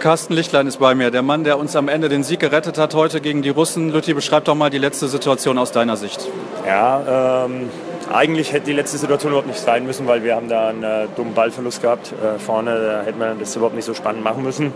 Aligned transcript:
Carsten 0.00 0.32
Lichtlein 0.32 0.66
ist 0.66 0.78
bei 0.78 0.94
mir, 0.94 1.10
der 1.10 1.22
Mann, 1.22 1.44
der 1.44 1.58
uns 1.58 1.76
am 1.76 1.88
Ende 1.88 2.08
den 2.08 2.24
Sieg 2.24 2.40
gerettet 2.40 2.78
hat 2.78 2.94
heute 2.94 3.20
gegen 3.20 3.42
die 3.42 3.50
Russen. 3.50 3.92
Lütti, 3.92 4.14
beschreib 4.14 4.44
doch 4.46 4.54
mal 4.54 4.70
die 4.70 4.78
letzte 4.78 5.06
Situation 5.08 5.58
aus 5.58 5.70
deiner 5.72 5.96
Sicht. 5.96 6.26
Ja, 6.66 7.44
ähm, 7.44 7.68
eigentlich 8.12 8.52
hätte 8.52 8.66
die 8.66 8.72
letzte 8.72 8.98
Situation 8.98 9.32
überhaupt 9.32 9.46
nicht 9.46 9.60
sein 9.60 9.84
müssen, 9.84 10.06
weil 10.06 10.24
wir 10.24 10.34
haben 10.34 10.48
da 10.48 10.68
einen 10.68 10.82
äh, 10.82 11.06
dummen 11.14 11.34
Ballverlust 11.34 11.82
gehabt. 11.82 12.12
Äh, 12.12 12.38
vorne 12.38 12.80
da 12.80 13.02
hätte 13.02 13.18
man 13.18 13.38
das 13.38 13.54
überhaupt 13.54 13.76
nicht 13.76 13.84
so 13.84 13.94
spannend 13.94 14.24
machen 14.24 14.42
müssen. 14.42 14.72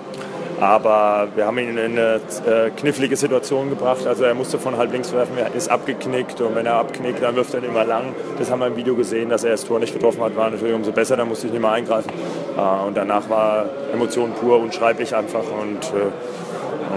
Aber 0.64 1.28
wir 1.34 1.44
haben 1.44 1.58
ihn 1.58 1.76
in 1.76 1.78
eine 1.78 2.20
äh, 2.46 2.70
knifflige 2.70 3.16
Situation 3.16 3.68
gebracht. 3.68 4.06
Also 4.06 4.24
er 4.24 4.32
musste 4.32 4.58
von 4.58 4.78
halb 4.78 4.92
links 4.92 5.12
werfen, 5.12 5.36
er 5.36 5.54
ist 5.54 5.68
abgeknickt 5.70 6.40
und 6.40 6.54
wenn 6.54 6.64
er 6.64 6.76
abknickt, 6.76 7.22
dann 7.22 7.36
wirft 7.36 7.52
er 7.52 7.60
ihn 7.60 7.66
immer 7.66 7.84
lang. 7.84 8.14
Das 8.38 8.50
haben 8.50 8.60
wir 8.60 8.68
im 8.68 8.76
Video 8.76 8.96
gesehen, 8.96 9.28
dass 9.28 9.44
er 9.44 9.50
das 9.50 9.66
Tor 9.66 9.78
nicht 9.78 9.92
getroffen 9.92 10.22
hat, 10.22 10.34
war 10.36 10.48
natürlich 10.48 10.74
umso 10.74 10.90
besser, 10.90 11.18
da 11.18 11.26
musste 11.26 11.48
ich 11.48 11.52
nicht 11.52 11.60
mehr 11.60 11.72
eingreifen. 11.72 12.10
Äh, 12.56 12.86
und 12.86 12.96
danach 12.96 13.28
war 13.28 13.66
Emotion 13.92 14.32
pur, 14.32 14.58
unschreiblich 14.58 15.14
einfach 15.14 15.44
und 15.60 15.84
äh, 15.92 16.10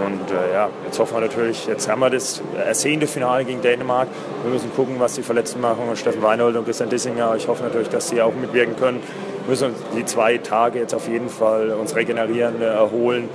und 0.06 0.30
äh, 0.30 0.52
ja, 0.52 0.68
jetzt 0.84 0.98
hoffen 0.98 1.16
wir 1.16 1.20
natürlich, 1.22 1.66
jetzt 1.66 1.88
haben 1.88 2.00
wir 2.00 2.10
das 2.10 2.40
ersehnte 2.56 3.06
Finale 3.06 3.44
gegen 3.44 3.60
Dänemark. 3.60 4.08
Wir 4.44 4.52
müssen 4.52 4.72
gucken, 4.74 4.96
was 4.98 5.14
die 5.14 5.22
Verletzten 5.22 5.60
machen. 5.60 5.80
Steffen 5.94 6.22
Weinhold 6.22 6.56
und 6.56 6.66
Christian 6.66 6.88
Dissinger. 6.88 7.34
Ich 7.36 7.48
hoffe 7.48 7.64
natürlich, 7.64 7.88
dass 7.88 8.08
sie 8.08 8.22
auch 8.22 8.34
mitwirken 8.34 8.76
können 8.76 9.02
müssen 9.48 9.74
die 9.96 10.04
zwei 10.04 10.38
Tage 10.38 10.78
jetzt 10.78 10.94
auf 10.94 11.08
jeden 11.08 11.28
Fall 11.28 11.70
uns 11.70 11.96
regenerieren, 11.96 12.60
äh, 12.60 12.66
erholen, 12.66 13.28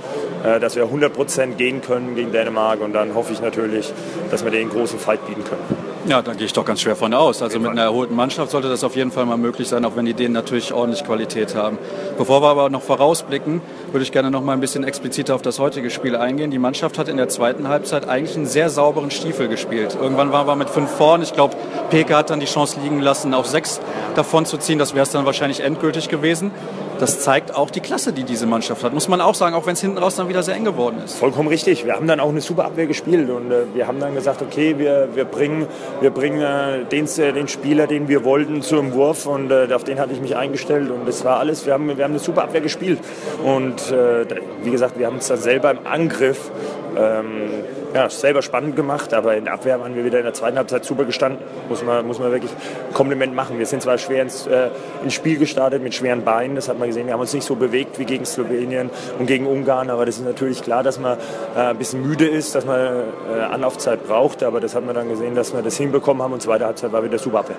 äh, 0.44 0.60
dass 0.60 0.76
wir 0.76 0.84
100% 0.84 1.56
gehen 1.56 1.82
können 1.82 2.14
gegen 2.14 2.32
Dänemark 2.32 2.80
und 2.80 2.92
dann 2.92 3.14
hoffe 3.14 3.32
ich 3.32 3.42
natürlich, 3.42 3.92
dass 4.30 4.44
wir 4.44 4.50
den 4.50 4.70
großen 4.70 4.98
Fight 4.98 5.26
bieten 5.26 5.44
können. 5.44 5.83
Ja, 6.06 6.20
da 6.20 6.34
gehe 6.34 6.44
ich 6.44 6.52
doch 6.52 6.66
ganz 6.66 6.82
schwer 6.82 6.96
von 6.96 7.14
aus. 7.14 7.40
Also 7.40 7.58
mit 7.58 7.70
einer 7.70 7.84
erholten 7.84 8.14
Mannschaft 8.14 8.50
sollte 8.50 8.68
das 8.68 8.84
auf 8.84 8.94
jeden 8.94 9.10
Fall 9.10 9.24
mal 9.24 9.38
möglich 9.38 9.68
sein, 9.68 9.86
auch 9.86 9.96
wenn 9.96 10.04
die 10.04 10.12
denen 10.12 10.34
natürlich 10.34 10.74
ordentlich 10.74 11.02
Qualität 11.02 11.54
haben. 11.54 11.78
Bevor 12.18 12.42
wir 12.42 12.48
aber 12.48 12.68
noch 12.68 12.82
vorausblicken, 12.82 13.62
würde 13.90 14.02
ich 14.02 14.12
gerne 14.12 14.30
noch 14.30 14.42
mal 14.42 14.52
ein 14.52 14.60
bisschen 14.60 14.84
expliziter 14.84 15.34
auf 15.34 15.40
das 15.40 15.58
heutige 15.58 15.88
Spiel 15.88 16.14
eingehen. 16.14 16.50
Die 16.50 16.58
Mannschaft 16.58 16.98
hat 16.98 17.08
in 17.08 17.16
der 17.16 17.30
zweiten 17.30 17.68
Halbzeit 17.68 18.06
eigentlich 18.06 18.36
einen 18.36 18.44
sehr 18.44 18.68
sauberen 18.68 19.10
Stiefel 19.10 19.48
gespielt. 19.48 19.96
Irgendwann 19.98 20.30
waren 20.30 20.46
wir 20.46 20.56
mit 20.56 20.68
fünf 20.68 20.90
vorn. 20.90 21.22
Ich 21.22 21.32
glaube, 21.32 21.56
Peke 21.88 22.14
hat 22.14 22.28
dann 22.28 22.38
die 22.40 22.46
Chance 22.46 22.80
liegen 22.82 23.00
lassen, 23.00 23.32
auf 23.32 23.46
sechs 23.46 23.80
davon 24.14 24.44
zu 24.44 24.58
ziehen. 24.58 24.78
Das 24.78 24.92
wäre 24.92 25.04
es 25.04 25.10
dann 25.10 25.24
wahrscheinlich 25.24 25.60
endgültig 25.60 26.10
gewesen 26.10 26.50
das 26.98 27.20
zeigt 27.20 27.54
auch 27.54 27.70
die 27.70 27.80
Klasse, 27.80 28.12
die 28.12 28.24
diese 28.24 28.46
Mannschaft 28.46 28.84
hat. 28.84 28.92
Muss 28.92 29.08
man 29.08 29.20
auch 29.20 29.34
sagen, 29.34 29.54
auch 29.54 29.66
wenn 29.66 29.74
es 29.74 29.80
hinten 29.80 29.98
raus 29.98 30.16
dann 30.16 30.28
wieder 30.28 30.42
sehr 30.42 30.54
eng 30.54 30.64
geworden 30.64 31.00
ist. 31.04 31.16
Vollkommen 31.16 31.48
richtig. 31.48 31.84
Wir 31.84 31.94
haben 31.94 32.06
dann 32.06 32.20
auch 32.20 32.28
eine 32.28 32.40
super 32.40 32.64
Abwehr 32.64 32.86
gespielt 32.86 33.30
und 33.30 33.50
äh, 33.50 33.64
wir 33.74 33.86
haben 33.86 34.00
dann 34.00 34.14
gesagt, 34.14 34.42
okay, 34.42 34.78
wir, 34.78 35.08
wir 35.14 35.24
bringen, 35.24 35.66
wir 36.00 36.10
bringen 36.10 36.40
äh, 36.40 36.84
den, 36.84 37.06
äh, 37.06 37.32
den 37.32 37.48
Spieler, 37.48 37.86
den 37.86 38.08
wir 38.08 38.24
wollten, 38.24 38.62
zum 38.62 38.92
Wurf 38.94 39.26
und 39.26 39.50
äh, 39.50 39.68
auf 39.72 39.84
den 39.84 39.98
hatte 39.98 40.12
ich 40.12 40.20
mich 40.20 40.36
eingestellt 40.36 40.90
und 40.90 41.06
das 41.06 41.24
war 41.24 41.38
alles. 41.38 41.66
Wir 41.66 41.72
haben, 41.72 41.96
wir 41.96 42.04
haben 42.04 42.12
eine 42.12 42.20
super 42.20 42.44
Abwehr 42.44 42.60
gespielt 42.60 43.00
und 43.44 43.90
äh, 43.90 44.26
wie 44.62 44.70
gesagt, 44.70 44.98
wir 44.98 45.06
haben 45.06 45.16
uns 45.16 45.28
dann 45.28 45.38
selber 45.38 45.70
im 45.70 45.86
Angriff 45.86 46.50
ähm, 46.96 47.50
ja, 47.94 48.10
selber 48.10 48.42
spannend 48.42 48.76
gemacht, 48.76 49.14
aber 49.14 49.36
in 49.36 49.44
der 49.44 49.54
Abwehr 49.54 49.80
waren 49.80 49.94
wir 49.94 50.04
wieder 50.04 50.18
in 50.18 50.24
der 50.24 50.34
zweiten 50.34 50.56
Halbzeit 50.56 50.84
super 50.84 51.04
gestanden. 51.04 51.40
Muss 51.68 51.82
man, 51.82 52.06
muss 52.06 52.18
man 52.18 52.32
wirklich 52.32 52.50
ein 52.50 52.94
Kompliment 52.94 53.34
machen. 53.34 53.58
Wir 53.58 53.66
sind 53.66 53.82
zwar 53.82 53.98
schwer 53.98 54.22
ins, 54.22 54.46
äh, 54.46 54.68
ins 55.02 55.14
Spiel 55.14 55.38
gestartet 55.38 55.82
mit 55.82 55.94
schweren 55.94 56.24
Beinen, 56.24 56.56
das 56.56 56.68
hat 56.68 56.78
man 56.78 56.88
gesehen. 56.88 57.06
Wir 57.06 57.14
haben 57.14 57.20
uns 57.20 57.32
nicht 57.32 57.46
so 57.46 57.54
bewegt 57.54 57.98
wie 57.98 58.04
gegen 58.04 58.24
Slowenien 58.24 58.90
und 59.18 59.26
gegen 59.26 59.46
Ungarn, 59.46 59.90
aber 59.90 60.06
das 60.06 60.18
ist 60.18 60.24
natürlich 60.24 60.62
klar, 60.62 60.82
dass 60.82 60.98
man 60.98 61.18
äh, 61.56 61.60
ein 61.60 61.76
bisschen 61.76 62.02
müde 62.02 62.26
ist, 62.26 62.54
dass 62.54 62.64
man 62.64 62.78
äh, 62.78 63.40
Anlaufzeit 63.50 64.06
braucht, 64.06 64.42
aber 64.42 64.60
das 64.60 64.74
hat 64.74 64.84
man 64.84 64.94
dann 64.94 65.08
gesehen, 65.08 65.34
dass 65.34 65.54
wir 65.54 65.62
das 65.62 65.76
hinbekommen 65.76 66.22
haben 66.22 66.32
und 66.32 66.42
zweite 66.42 66.66
Halbzeit 66.66 66.92
war 66.92 67.04
wieder 67.04 67.18
super 67.18 67.40
Abwehr. 67.40 67.56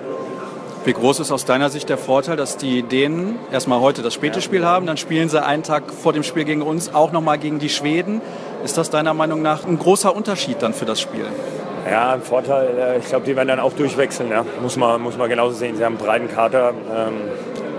Wie 0.86 0.92
groß 0.92 1.18
ist 1.18 1.32
aus 1.32 1.44
deiner 1.44 1.68
Sicht 1.68 1.88
der 1.88 1.98
Vorteil, 1.98 2.36
dass 2.36 2.58
die 2.58 2.84
Dänen 2.84 3.40
erstmal 3.50 3.80
heute 3.80 4.02
das 4.02 4.14
späte 4.14 4.40
Spiel 4.40 4.64
haben, 4.64 4.86
dann 4.86 4.96
spielen 4.96 5.28
sie 5.28 5.44
einen 5.44 5.64
Tag 5.64 5.92
vor 5.92 6.12
dem 6.12 6.22
Spiel 6.22 6.44
gegen 6.44 6.62
uns 6.62 6.94
auch 6.94 7.10
nochmal 7.10 7.38
gegen 7.38 7.58
die 7.58 7.70
Schweden. 7.70 8.20
Ist 8.64 8.76
das 8.78 8.90
deiner 8.90 9.14
Meinung 9.14 9.42
nach 9.42 9.64
ein 9.64 9.78
großer 9.78 10.14
Unterschied 10.14 10.62
dann 10.62 10.74
für 10.74 10.84
das 10.84 11.00
Spiel? 11.00 11.26
Ja, 11.88 12.12
ein 12.12 12.22
Vorteil. 12.22 12.76
Äh, 12.78 12.98
ich 12.98 13.06
glaube, 13.06 13.24
die 13.26 13.36
werden 13.36 13.48
dann 13.48 13.60
auch 13.60 13.72
durchwechseln. 13.72 14.30
Ja. 14.30 14.44
Muss, 14.60 14.76
man, 14.76 15.00
muss 15.00 15.16
man 15.16 15.28
genauso 15.28 15.54
sehen. 15.54 15.76
Sie 15.76 15.84
haben 15.84 15.96
einen 15.96 16.04
breiten 16.04 16.28
Kater. 16.28 16.70
Ähm, 16.70 17.14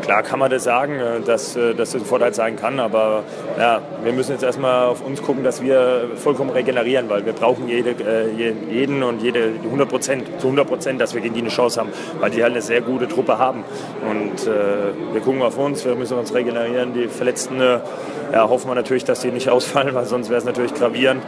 klar 0.08 0.24
kann 0.24 0.40
man 0.40 0.50
das 0.50 0.64
sagen, 0.64 1.00
äh, 1.00 1.20
dass, 1.20 1.56
äh, 1.56 1.76
dass 1.76 1.92
das 1.92 2.02
ein 2.02 2.06
Vorteil 2.06 2.34
sein 2.34 2.56
kann, 2.56 2.80
aber 2.80 3.24
ja, 3.60 3.82
wir 4.04 4.14
müssen 4.14 4.32
jetzt 4.32 4.44
erstmal 4.44 4.88
auf 4.88 5.06
uns 5.06 5.22
gucken, 5.22 5.44
dass 5.44 5.62
wir 5.62 6.10
vollkommen 6.16 6.50
regenerieren, 6.50 7.10
weil 7.10 7.26
wir 7.26 7.34
brauchen 7.34 7.68
jede, 7.68 7.92
äh, 7.92 8.32
jeden 8.72 9.04
und 9.04 9.22
jede 9.22 9.52
100 9.64 9.90
Prozent, 9.90 10.28
zu 10.40 10.48
100 10.48 10.68
Prozent, 10.68 11.02
dass 11.02 11.14
wir 11.14 11.20
gegen 11.20 11.34
die 11.34 11.42
eine 11.42 11.50
Chance 11.50 11.82
haben, 11.82 11.90
weil 12.22 12.32
die 12.32 12.42
halt 12.42 12.54
eine 12.54 12.62
sehr 12.62 12.82
gute 12.82 13.08
Truppe 13.08 13.38
haben. 13.38 13.66
Und 14.10 14.48
äh, 14.48 15.14
wir 15.14 15.22
gucken 15.22 15.42
auf 15.42 15.58
uns, 15.58 15.84
wir 15.84 15.96
müssen 15.96 16.18
uns 16.18 16.34
regenerieren. 16.34 16.94
Die 16.94 17.08
Verletzten 17.10 17.60
ja, 17.60 18.50
hoffen 18.50 18.70
wir 18.70 18.76
natürlich, 18.76 19.04
dass 19.04 19.20
die 19.20 19.32
nicht 19.32 19.50
ausfallen, 19.58 19.94
weil 19.94 20.06
sonst 20.06 20.30
wäre 20.30 20.40
es 20.40 20.46
natürlich 20.46 20.74
gravierend, 20.74 21.22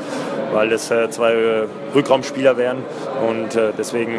weil 0.53 0.69
das 0.69 0.90
äh, 0.90 1.09
zwei 1.09 1.66
Rückraumspieler 1.94 2.56
wären. 2.56 2.78
Und 3.28 3.59
deswegen, 3.78 4.17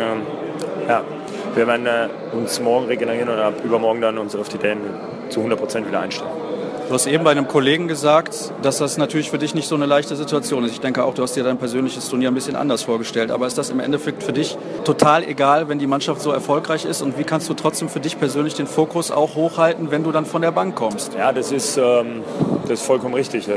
ja, 0.86 1.02
wir 1.54 1.66
werden 1.66 1.86
äh, 1.86 2.08
uns 2.32 2.60
morgen 2.60 2.86
regenerieren 2.86 3.28
und 3.28 3.38
ab 3.38 3.54
übermorgen 3.64 4.00
dann 4.00 4.18
uns 4.18 4.36
auf 4.36 4.48
die 4.48 4.58
Dänen 4.58 4.82
zu 5.28 5.40
100 5.40 5.58
Prozent 5.58 5.86
wieder 5.86 6.00
einstellen. 6.00 6.30
Du 6.90 6.94
hast 6.94 7.06
eben 7.06 7.22
bei 7.22 7.30
einem 7.30 7.46
Kollegen 7.46 7.86
gesagt, 7.86 8.52
dass 8.62 8.78
das 8.78 8.98
natürlich 8.98 9.30
für 9.30 9.38
dich 9.38 9.54
nicht 9.54 9.68
so 9.68 9.76
eine 9.76 9.86
leichte 9.86 10.16
Situation 10.16 10.64
ist. 10.64 10.72
Ich 10.72 10.80
denke 10.80 11.04
auch, 11.04 11.14
du 11.14 11.22
hast 11.22 11.36
dir 11.36 11.44
dein 11.44 11.56
persönliches 11.56 12.08
Turnier 12.08 12.32
ein 12.32 12.34
bisschen 12.34 12.56
anders 12.56 12.82
vorgestellt. 12.82 13.30
Aber 13.30 13.46
ist 13.46 13.56
das 13.56 13.70
im 13.70 13.78
Endeffekt 13.78 14.24
für 14.24 14.32
dich 14.32 14.58
total 14.82 15.22
egal, 15.22 15.68
wenn 15.68 15.78
die 15.78 15.86
Mannschaft 15.86 16.20
so 16.20 16.32
erfolgreich 16.32 16.84
ist? 16.84 17.00
Und 17.00 17.16
wie 17.16 17.22
kannst 17.22 17.48
du 17.48 17.54
trotzdem 17.54 17.88
für 17.88 18.00
dich 18.00 18.18
persönlich 18.18 18.54
den 18.54 18.66
Fokus 18.66 19.12
auch 19.12 19.36
hochhalten, 19.36 19.92
wenn 19.92 20.02
du 20.02 20.10
dann 20.10 20.26
von 20.26 20.42
der 20.42 20.50
Bank 20.50 20.74
kommst? 20.74 21.14
Ja, 21.14 21.32
das 21.32 21.52
ist, 21.52 21.76
ähm, 21.76 22.24
das 22.62 22.80
ist 22.80 22.82
vollkommen 22.82 23.14
richtig. 23.14 23.48
Äh, 23.48 23.52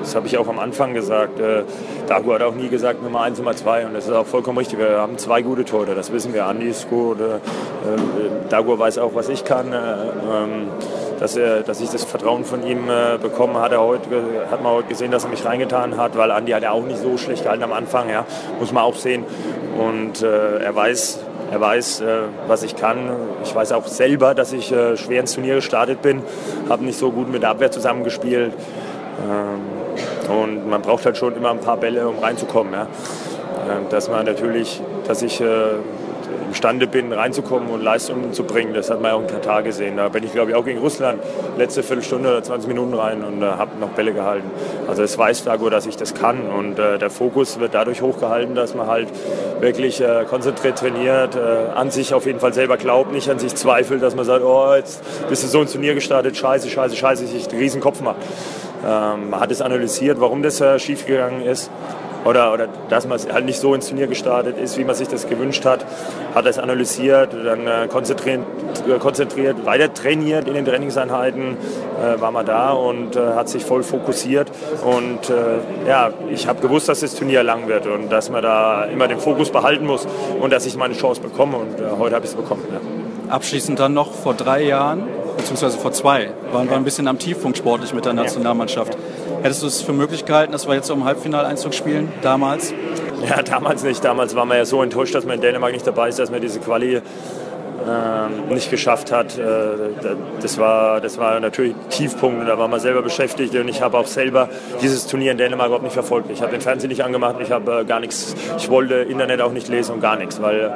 das 0.00 0.14
habe 0.14 0.26
ich 0.26 0.36
auch 0.36 0.48
am 0.48 0.58
Anfang 0.58 0.92
gesagt. 0.92 1.40
Äh, 1.40 1.62
Dago 2.06 2.34
hat 2.34 2.42
auch 2.42 2.54
nie 2.54 2.68
gesagt 2.68 3.02
Nummer 3.02 3.22
1, 3.22 3.38
Nummer 3.38 3.56
2. 3.56 3.86
Und 3.86 3.94
das 3.94 4.08
ist 4.08 4.12
auch 4.12 4.26
vollkommen 4.26 4.58
richtig. 4.58 4.78
Wir 4.78 4.98
haben 4.98 5.16
zwei 5.16 5.40
gute 5.40 5.64
Tore, 5.64 5.94
das 5.94 6.12
wissen 6.12 6.34
wir. 6.34 6.44
Andi 6.44 6.68
ist 6.68 6.90
gut. 6.90 7.18
Äh, 7.18 7.38
Dago 8.50 8.78
weiß 8.78 8.98
auch, 8.98 9.14
was 9.14 9.30
ich 9.30 9.42
kann. 9.42 9.72
Ähm, 9.72 10.68
dass, 11.18 11.36
er, 11.36 11.62
dass 11.62 11.80
ich 11.80 11.90
das 11.90 12.04
Vertrauen 12.04 12.44
von 12.44 12.66
ihm 12.66 12.73
äh, 12.88 13.18
bekommen 13.18 13.56
hat. 13.58 13.72
Er 13.72 13.80
heute, 13.80 14.08
hat 14.50 14.62
man 14.62 14.72
heute 14.72 14.88
gesehen, 14.88 15.10
dass 15.10 15.24
er 15.24 15.30
mich 15.30 15.44
reingetan 15.44 15.96
hat, 15.96 16.16
weil 16.16 16.30
Andi 16.30 16.52
hat 16.52 16.62
ja 16.62 16.72
auch 16.72 16.84
nicht 16.84 16.98
so 16.98 17.16
schlecht 17.16 17.44
gehalten 17.44 17.62
am 17.62 17.72
Anfang, 17.72 18.08
ja, 18.08 18.24
muss 18.58 18.72
man 18.72 18.84
auch 18.84 18.96
sehen. 18.96 19.24
Und 19.78 20.22
äh, 20.22 20.58
er 20.58 20.74
weiß, 20.74 21.20
er 21.50 21.60
weiß, 21.60 22.00
äh, 22.00 22.06
was 22.46 22.62
ich 22.62 22.76
kann. 22.76 23.10
Ich 23.44 23.54
weiß 23.54 23.72
auch 23.72 23.86
selber, 23.86 24.34
dass 24.34 24.52
ich 24.52 24.72
äh, 24.72 24.96
schwer 24.96 25.20
ins 25.20 25.34
Turnier 25.34 25.56
gestartet 25.56 26.02
bin, 26.02 26.22
habe 26.68 26.84
nicht 26.84 26.98
so 26.98 27.10
gut 27.10 27.30
mit 27.30 27.42
der 27.42 27.50
Abwehr 27.50 27.70
zusammengespielt. 27.70 28.52
Ähm, 29.22 30.32
und 30.32 30.68
man 30.68 30.82
braucht 30.82 31.04
halt 31.04 31.16
schon 31.16 31.36
immer 31.36 31.50
ein 31.50 31.60
paar 31.60 31.76
Bälle, 31.76 32.08
um 32.08 32.18
reinzukommen. 32.18 32.72
Ja. 32.72 32.86
Ähm, 33.70 33.88
dass 33.88 34.08
man 34.08 34.26
natürlich, 34.26 34.82
dass 35.06 35.22
ich 35.22 35.40
äh, 35.40 35.46
imstande 36.46 36.86
bin, 36.86 37.12
reinzukommen 37.12 37.68
und 37.68 37.82
Leistungen 37.82 38.32
zu 38.32 38.44
bringen. 38.44 38.74
Das 38.74 38.90
hat 38.90 39.00
man 39.00 39.10
ja 39.10 39.16
auch 39.16 39.20
in 39.20 39.26
Katar 39.26 39.62
gesehen. 39.62 39.96
Da 39.96 40.08
bin 40.08 40.24
ich, 40.24 40.32
glaube 40.32 40.50
ich, 40.50 40.56
auch 40.56 40.64
gegen 40.64 40.78
Russland 40.78 41.22
letzte 41.56 41.82
Viertelstunde 41.82 42.28
oder 42.30 42.42
20 42.42 42.68
Minuten 42.68 42.94
rein 42.94 43.22
und 43.24 43.42
äh, 43.42 43.46
habe 43.46 43.78
noch 43.78 43.90
Bälle 43.90 44.12
gehalten. 44.12 44.50
Also 44.88 45.02
es 45.02 45.16
weiß 45.16 45.44
Dago, 45.44 45.70
dass 45.70 45.86
ich 45.86 45.96
das 45.96 46.14
kann 46.14 46.48
und 46.50 46.78
äh, 46.78 46.98
der 46.98 47.10
Fokus 47.10 47.60
wird 47.60 47.74
dadurch 47.74 48.02
hochgehalten, 48.02 48.54
dass 48.54 48.74
man 48.74 48.86
halt 48.86 49.08
wirklich 49.60 50.00
äh, 50.00 50.24
konzentriert 50.28 50.78
trainiert, 50.78 51.36
äh, 51.36 51.72
an 51.74 51.90
sich 51.90 52.14
auf 52.14 52.26
jeden 52.26 52.40
Fall 52.40 52.52
selber 52.52 52.76
glaubt, 52.76 53.12
nicht 53.12 53.28
an 53.30 53.38
sich 53.38 53.54
zweifelt, 53.54 54.02
dass 54.02 54.14
man 54.14 54.24
sagt, 54.24 54.44
oh, 54.44 54.74
jetzt 54.74 55.02
bist 55.28 55.44
du 55.44 55.48
so 55.48 55.60
ein 55.60 55.66
Turnier 55.66 55.94
gestartet, 55.94 56.36
scheiße, 56.36 56.68
scheiße, 56.68 56.96
scheiße, 56.96 57.26
sich 57.26 57.48
einen 57.48 57.58
riesen 57.58 57.80
Kopf 57.80 58.00
macht. 58.00 58.16
Ähm, 58.86 59.30
man 59.30 59.40
hat 59.40 59.50
es 59.50 59.62
analysiert, 59.62 60.20
warum 60.20 60.42
das 60.42 60.60
äh, 60.60 60.78
schiefgegangen 60.78 61.42
ist 61.42 61.70
oder, 62.24 62.52
oder 62.52 62.68
dass 62.88 63.06
man 63.06 63.18
halt 63.32 63.44
nicht 63.44 63.58
so 63.58 63.74
ins 63.74 63.88
Turnier 63.88 64.06
gestartet 64.06 64.58
ist, 64.58 64.78
wie 64.78 64.84
man 64.84 64.94
sich 64.94 65.08
das 65.08 65.28
gewünscht 65.28 65.64
hat, 65.64 65.84
hat 66.34 66.46
das 66.46 66.58
analysiert, 66.58 67.30
dann 67.32 67.66
äh, 67.66 67.88
konzentriert, 67.88 68.40
äh, 68.88 68.98
konzentriert, 68.98 69.64
weiter 69.66 69.92
trainiert 69.92 70.48
in 70.48 70.54
den 70.54 70.64
Trainingseinheiten, 70.64 71.56
äh, 72.02 72.20
war 72.20 72.30
man 72.30 72.46
da 72.46 72.70
und 72.70 73.16
äh, 73.16 73.20
hat 73.34 73.48
sich 73.48 73.64
voll 73.64 73.82
fokussiert 73.82 74.50
und 74.84 75.30
äh, 75.30 75.88
ja, 75.88 76.10
ich 76.30 76.48
habe 76.48 76.60
gewusst, 76.60 76.88
dass 76.88 77.00
das 77.00 77.14
Turnier 77.14 77.42
lang 77.42 77.68
wird 77.68 77.86
und 77.86 78.10
dass 78.10 78.30
man 78.30 78.42
da 78.42 78.84
immer 78.84 79.08
den 79.08 79.18
Fokus 79.18 79.50
behalten 79.50 79.86
muss 79.86 80.06
und 80.40 80.52
dass 80.52 80.66
ich 80.66 80.76
meine 80.76 80.94
Chance 80.94 81.20
bekomme 81.20 81.58
und 81.58 81.98
heute 81.98 82.14
habe 82.14 82.24
ich 82.24 82.32
es 82.32 82.36
bekommen. 82.36 82.64
Ja. 82.70 83.34
Abschließend 83.34 83.78
dann 83.80 83.94
noch 83.94 84.12
vor 84.12 84.34
drei 84.34 84.62
Jahren 84.62 85.04
beziehungsweise 85.36 85.78
vor 85.78 85.92
zwei, 85.92 86.30
waren 86.52 86.68
wir 86.68 86.76
ein 86.76 86.84
bisschen 86.84 87.08
am 87.08 87.18
Tiefpunkt 87.18 87.58
sportlich 87.58 87.92
mit 87.92 88.04
der 88.04 88.12
Nationalmannschaft. 88.12 88.96
Hättest 89.44 89.62
du 89.62 89.66
es 89.66 89.82
für 89.82 89.92
möglich 89.92 90.24
gehalten, 90.24 90.52
dass 90.52 90.66
wir 90.66 90.74
jetzt 90.74 90.88
um 90.90 91.04
Halbfinaleinzug 91.04 91.74
spielen, 91.74 92.10
damals? 92.22 92.72
Ja, 93.28 93.42
damals 93.42 93.82
nicht. 93.82 94.02
Damals 94.02 94.34
waren 94.34 94.48
wir 94.48 94.56
ja 94.56 94.64
so 94.64 94.82
enttäuscht, 94.82 95.14
dass 95.14 95.26
man 95.26 95.34
in 95.34 95.42
Dänemark 95.42 95.74
nicht 95.74 95.86
dabei 95.86 96.08
ist, 96.08 96.18
dass 96.18 96.32
wir 96.32 96.40
diese 96.40 96.60
Quali 96.60 97.02
nicht 98.48 98.70
geschafft 98.70 99.12
hat. 99.12 99.38
Äh, 99.38 99.42
das, 100.40 100.58
war, 100.58 101.00
das 101.00 101.18
war 101.18 101.38
natürlich 101.40 101.74
Tiefpunkt 101.90 102.40
und 102.40 102.46
da 102.46 102.58
war 102.58 102.68
man 102.68 102.80
selber 102.80 103.02
beschäftigt 103.02 103.54
und 103.54 103.68
ich 103.68 103.82
habe 103.82 103.98
auch 103.98 104.06
selber 104.06 104.48
dieses 104.82 105.06
Turnier 105.06 105.32
in 105.32 105.38
Dänemark 105.38 105.66
überhaupt 105.66 105.84
nicht 105.84 105.92
verfolgt. 105.92 106.30
Ich 106.30 106.42
habe 106.42 106.52
den 106.52 106.60
Fernseher 106.60 106.88
nicht 106.88 107.04
angemacht, 107.04 107.36
ich 107.40 107.50
habe 107.50 107.80
äh, 107.80 107.84
gar 107.84 108.00
nichts, 108.00 108.34
ich 108.56 108.68
wollte 108.70 108.94
Internet 108.94 109.40
auch 109.40 109.52
nicht 109.52 109.68
lesen 109.68 109.92
und 109.92 110.00
gar 110.00 110.16
nichts, 110.16 110.40
weil 110.40 110.74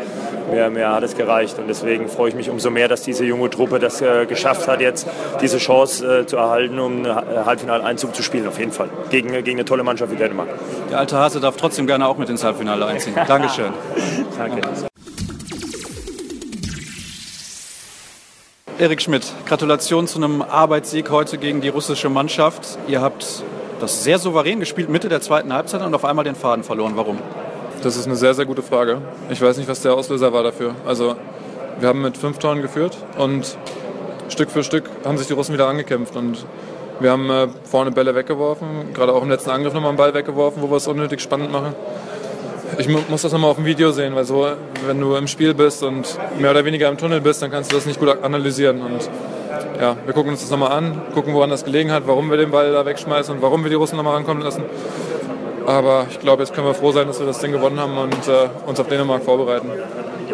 mir, 0.53 0.71
mir 0.71 0.91
hat 0.91 1.03
es 1.03 1.17
gereicht 1.17 1.59
und 1.59 1.69
deswegen 1.69 2.09
freue 2.09 2.31
ich 2.31 2.35
mich 2.35 2.51
umso 2.51 2.71
mehr, 2.71 2.89
dass 2.89 3.03
diese 3.03 3.25
junge 3.25 3.51
Truppe 3.51 3.79
das 3.79 4.01
äh, 4.01 4.27
geschafft 4.27 4.69
hat, 4.69 4.81
jetzt 4.81 5.07
diese 5.41 5.59
Chance 5.59 6.21
äh, 6.21 6.27
zu 6.27 6.37
erhalten, 6.37 6.79
um 6.79 7.07
Halbfinaleinzug 7.07 8.15
zu 8.15 8.23
spielen, 8.23 8.47
auf 8.49 8.59
jeden 8.59 8.73
Fall, 8.73 8.89
gegen, 9.11 9.33
gegen 9.45 9.59
eine 9.59 9.65
tolle 9.65 9.83
Mannschaft 9.83 10.13
wie 10.13 10.17
Dänemark. 10.17 10.49
Der 10.91 10.99
alte 10.99 11.17
Hase 11.17 11.41
darf 11.41 11.57
trotzdem 11.57 11.87
gerne 11.87 12.07
auch 12.07 12.19
mit 12.19 12.29
ins 12.29 12.45
Halbfinale 12.45 12.87
einziehen. 12.87 13.15
Dankeschön. 13.29 13.73
Danke. 14.37 14.61
Erik 18.79 19.03
Schmidt, 19.03 19.33
Gratulation 19.45 20.07
zu 20.07 20.19
einem 20.19 20.41
Arbeitssieg 20.41 21.11
heute 21.11 21.37
gegen 21.37 21.61
die 21.61 21.69
russische 21.69 22.09
Mannschaft. 22.09 22.79
Ihr 22.87 23.01
habt 23.01 23.43
das 23.81 24.05
sehr 24.05 24.21
souverän 24.21 24.61
gespielt, 24.61 24.89
Mitte 24.89 25.09
der 25.09 25.21
zweiten 25.21 25.53
Halbzeit 25.53 25.83
und 25.83 25.93
auf 25.97 26.05
einmal 26.05 26.25
den 26.25 26.37
Faden 26.37 26.63
verloren. 26.63 26.93
Warum? 26.95 27.19
Das 27.83 27.97
ist 27.97 28.07
eine 28.07 28.15
sehr, 28.15 28.35
sehr 28.35 28.47
gute 28.47 28.63
Frage. 28.63 29.03
Ich 29.31 29.43
weiß 29.43 29.57
nicht, 29.57 29.69
was 29.69 29.83
der 29.83 29.95
Auslöser 29.95 30.33
war 30.33 30.45
dafür. 30.45 30.77
Also, 30.87 31.17
wir 31.81 31.89
haben 31.89 32.03
mit 32.03 32.17
fünf 32.17 32.39
Toren 32.39 32.63
geführt 32.63 32.97
und 33.17 33.59
Stück 34.29 34.49
für 34.49 34.63
Stück 34.63 34.89
haben 35.05 35.19
sich 35.19 35.27
die 35.27 35.33
Russen 35.33 35.55
wieder 35.55 35.67
angekämpft 35.67 36.15
und 36.15 36.47
wir 37.01 37.11
haben 37.11 37.29
äh, 37.31 37.49
vorne 37.65 37.91
Bälle 37.91 38.15
weggeworfen, 38.15 38.93
gerade 38.95 39.13
auch 39.13 39.23
im 39.23 39.29
letzten 39.29 39.51
Angriff 39.51 39.75
nochmal 39.75 39.91
einen 39.91 39.99
Ball 39.99 40.15
weggeworfen, 40.15 40.63
wo 40.63 40.71
wir 40.71 40.77
es 40.77 40.87
unnötig 40.87 41.21
spannend 41.21 41.51
machen. 41.51 41.75
Ich 42.77 42.89
muss 42.89 43.23
das 43.23 43.33
nochmal 43.33 43.51
auf 43.51 43.57
dem 43.57 43.65
Video 43.65 43.91
sehen, 43.93 44.15
weil 44.15 44.25
so, 44.25 44.47
wenn 44.87 45.01
du 45.01 45.15
im 45.15 45.27
Spiel 45.27 45.55
bist 45.55 45.83
und 45.83 46.19
mehr 46.39 46.51
oder 46.51 46.65
weniger 46.65 46.89
im 46.89 46.99
Tunnel 46.99 47.21
bist, 47.21 47.41
dann 47.41 47.51
kannst 47.51 47.73
du 47.73 47.77
das 47.77 47.87
nicht 47.87 47.99
gut 47.99 48.23
analysieren. 48.23 48.83
Und 48.83 49.09
ja, 49.81 49.97
wir 50.05 50.13
gucken 50.13 50.33
uns 50.33 50.43
das 50.43 50.51
nochmal 50.51 50.73
an, 50.73 51.01
gucken, 51.15 51.33
woran 51.35 51.51
das 51.51 51.65
gelegen 51.65 51.91
hat, 51.91 52.07
warum 52.07 52.31
wir 52.31 52.37
den 52.37 52.51
Ball 52.51 52.73
da 52.73 52.85
wegschmeißen 52.85 53.35
und 53.35 53.43
warum 53.43 53.63
wir 53.65 53.71
die 53.71 53.77
Russen 53.77 53.97
nochmal 53.97 54.15
rankommen 54.15 54.43
lassen. 54.43 54.65
Aber 55.67 56.07
ich 56.11 56.19
glaube, 56.21 56.43
jetzt 56.43 56.55
können 56.55 56.67
wir 56.67 56.75
froh 56.75 56.93
sein, 56.93 57.07
dass 57.07 57.19
wir 57.21 57.27
das 57.27 57.41
Ding 57.41 57.53
gewonnen 57.53 57.79
haben 57.79 57.97
und 57.97 58.29
äh, 58.29 58.49
uns 58.67 58.81
auf 58.81 58.89
Dänemark 58.89 59.23
vorbereiten. 59.23 59.71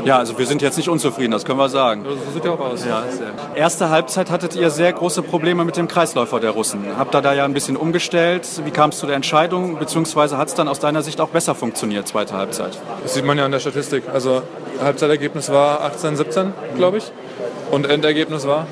Ja, 0.04 0.18
also 0.18 0.38
wir 0.38 0.46
sind 0.46 0.62
jetzt 0.62 0.76
nicht 0.76 0.88
unzufrieden, 0.88 1.32
das 1.32 1.44
können 1.44 1.58
wir 1.58 1.68
sagen. 1.68 2.04
So 2.04 2.32
sieht 2.32 2.44
ja 2.44 2.52
auch 2.52 2.60
aus. 2.60 2.84
Ja, 2.84 3.04
Erste 3.54 3.90
Halbzeit 3.90 4.30
hattet 4.30 4.56
ihr 4.56 4.70
sehr 4.70 4.92
große 4.92 5.22
Probleme 5.22 5.64
mit 5.64 5.76
dem 5.76 5.88
Kreisläufer 5.88 6.40
der 6.40 6.50
Russen. 6.50 6.84
Habt 6.98 7.14
ihr 7.14 7.22
da 7.22 7.32
ja 7.32 7.44
ein 7.44 7.54
bisschen 7.54 7.76
umgestellt? 7.76 8.46
Wie 8.64 8.70
kam 8.70 8.90
es 8.90 8.98
zu 8.98 9.06
der 9.06 9.16
Entscheidung? 9.16 9.78
Beziehungsweise 9.78 10.36
hat 10.36 10.48
es 10.48 10.54
dann 10.54 10.68
aus 10.68 10.80
deiner 10.80 11.02
Sicht 11.02 11.20
auch 11.20 11.28
besser 11.28 11.54
funktioniert, 11.54 12.08
zweite 12.08 12.34
Halbzeit? 12.34 12.78
Das 13.02 13.14
sieht 13.14 13.24
man 13.24 13.38
ja 13.38 13.44
an 13.44 13.52
der 13.52 13.60
Statistik. 13.60 14.04
Also 14.12 14.42
Halbzeitergebnis 14.82 15.50
war 15.50 15.82
18, 15.82 16.16
17, 16.16 16.52
glaube 16.76 16.98
ich. 16.98 17.12
Und 17.70 17.88
Endergebnis 17.88 18.46
war? 18.46 18.66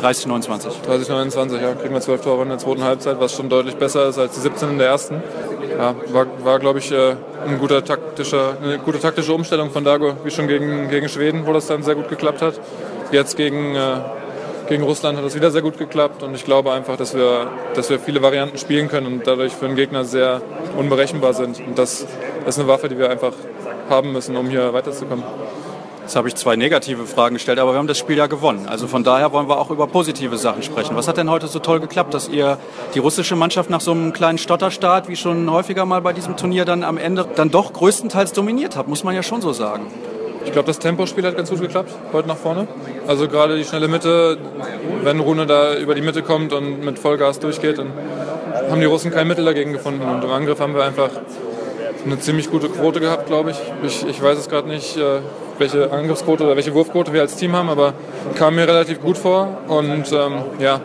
30, 0.00 0.26
29. 0.26 0.72
30, 0.82 1.08
29, 1.08 1.60
ja. 1.60 1.74
Kriegen 1.74 1.94
wir 1.94 2.00
12 2.00 2.22
Tore 2.22 2.42
in 2.42 2.48
der 2.50 2.58
zweiten 2.58 2.84
Halbzeit, 2.84 3.20
was 3.20 3.32
schon 3.32 3.48
deutlich 3.48 3.76
besser 3.76 4.08
ist 4.08 4.18
als 4.18 4.34
die 4.34 4.40
17 4.40 4.70
in 4.70 4.78
der 4.78 4.88
ersten. 4.88 5.22
Ja, 5.78 5.94
war, 6.08 6.26
war 6.42 6.58
glaube 6.58 6.80
ich, 6.80 6.90
äh, 6.90 7.14
ein 7.46 7.58
guter 7.60 7.84
taktischer, 7.84 8.56
eine 8.60 8.78
gute 8.78 8.98
taktische 8.98 9.32
Umstellung 9.32 9.70
von 9.70 9.84
Dago, 9.84 10.16
wie 10.24 10.30
schon 10.32 10.48
gegen, 10.48 10.88
gegen 10.88 11.08
Schweden, 11.08 11.46
wo 11.46 11.52
das 11.52 11.68
dann 11.68 11.84
sehr 11.84 11.94
gut 11.94 12.08
geklappt 12.08 12.42
hat. 12.42 12.60
Jetzt 13.12 13.36
gegen, 13.36 13.76
äh, 13.76 13.98
gegen 14.68 14.82
Russland 14.82 15.16
hat 15.16 15.24
das 15.24 15.36
wieder 15.36 15.52
sehr 15.52 15.62
gut 15.62 15.78
geklappt 15.78 16.24
und 16.24 16.34
ich 16.34 16.44
glaube 16.44 16.72
einfach, 16.72 16.96
dass 16.96 17.14
wir, 17.14 17.48
dass 17.74 17.90
wir 17.90 18.00
viele 18.00 18.20
Varianten 18.22 18.58
spielen 18.58 18.88
können 18.88 19.06
und 19.06 19.24
dadurch 19.24 19.52
für 19.52 19.68
den 19.68 19.76
Gegner 19.76 20.04
sehr 20.04 20.42
unberechenbar 20.76 21.32
sind. 21.32 21.60
Und 21.64 21.78
das 21.78 22.04
ist 22.44 22.58
eine 22.58 22.66
Waffe, 22.66 22.88
die 22.88 22.98
wir 22.98 23.08
einfach 23.08 23.34
haben 23.88 24.10
müssen, 24.10 24.36
um 24.36 24.48
hier 24.48 24.72
weiterzukommen. 24.72 25.22
Jetzt 26.08 26.16
habe 26.16 26.26
ich 26.26 26.36
zwei 26.36 26.56
negative 26.56 27.04
Fragen 27.04 27.34
gestellt, 27.34 27.58
aber 27.58 27.74
wir 27.74 27.78
haben 27.78 27.86
das 27.86 27.98
Spiel 27.98 28.16
ja 28.16 28.28
gewonnen. 28.28 28.66
Also 28.66 28.86
von 28.86 29.04
daher 29.04 29.30
wollen 29.32 29.46
wir 29.46 29.58
auch 29.58 29.70
über 29.70 29.86
positive 29.86 30.38
Sachen 30.38 30.62
sprechen. 30.62 30.96
Was 30.96 31.06
hat 31.06 31.18
denn 31.18 31.28
heute 31.28 31.48
so 31.48 31.58
toll 31.58 31.80
geklappt, 31.80 32.14
dass 32.14 32.30
ihr 32.30 32.56
die 32.94 32.98
russische 32.98 33.36
Mannschaft 33.36 33.68
nach 33.68 33.82
so 33.82 33.90
einem 33.90 34.14
kleinen 34.14 34.38
Stotterstart, 34.38 35.10
wie 35.10 35.16
schon 35.16 35.50
häufiger 35.50 35.84
mal 35.84 36.00
bei 36.00 36.14
diesem 36.14 36.34
Turnier, 36.38 36.64
dann 36.64 36.82
am 36.82 36.96
Ende 36.96 37.26
dann 37.36 37.50
doch 37.50 37.74
größtenteils 37.74 38.32
dominiert 38.32 38.74
habt, 38.74 38.88
muss 38.88 39.04
man 39.04 39.14
ja 39.14 39.22
schon 39.22 39.42
so 39.42 39.52
sagen. 39.52 39.88
Ich 40.46 40.52
glaube, 40.52 40.66
das 40.68 40.78
Tempospiel 40.78 41.26
hat 41.26 41.36
ganz 41.36 41.50
gut 41.50 41.60
geklappt, 41.60 41.92
heute 42.14 42.26
nach 42.26 42.38
vorne. 42.38 42.66
Also 43.06 43.28
gerade 43.28 43.58
die 43.58 43.64
schnelle 43.64 43.88
Mitte, 43.88 44.38
wenn 45.02 45.20
Rune 45.20 45.44
da 45.44 45.76
über 45.76 45.94
die 45.94 46.00
Mitte 46.00 46.22
kommt 46.22 46.54
und 46.54 46.86
mit 46.86 46.98
Vollgas 46.98 47.38
durchgeht, 47.38 47.76
dann 47.76 47.92
haben 48.70 48.80
die 48.80 48.86
Russen 48.86 49.10
kein 49.10 49.28
Mittel 49.28 49.44
dagegen 49.44 49.74
gefunden. 49.74 50.08
Und 50.08 50.24
im 50.24 50.30
Angriff 50.30 50.58
haben 50.58 50.74
wir 50.74 50.84
einfach 50.84 51.10
eine 52.04 52.18
ziemlich 52.18 52.50
gute 52.50 52.68
Quote 52.68 53.00
gehabt, 53.00 53.26
glaube 53.26 53.50
ich. 53.50 53.58
ich. 53.82 54.06
Ich 54.06 54.22
weiß 54.22 54.38
es 54.38 54.48
gerade 54.48 54.68
nicht, 54.68 54.96
äh, 54.96 55.20
welche 55.58 55.90
Angriffsquote 55.90 56.44
oder 56.44 56.56
welche 56.56 56.74
Wurfquote 56.74 57.12
wir 57.12 57.20
als 57.20 57.36
Team 57.36 57.54
haben, 57.54 57.68
aber 57.68 57.94
kam 58.36 58.54
mir 58.54 58.66
relativ 58.66 59.00
gut 59.00 59.18
vor 59.18 59.58
und 59.68 60.12
ähm, 60.12 60.42
ja, 60.58 60.80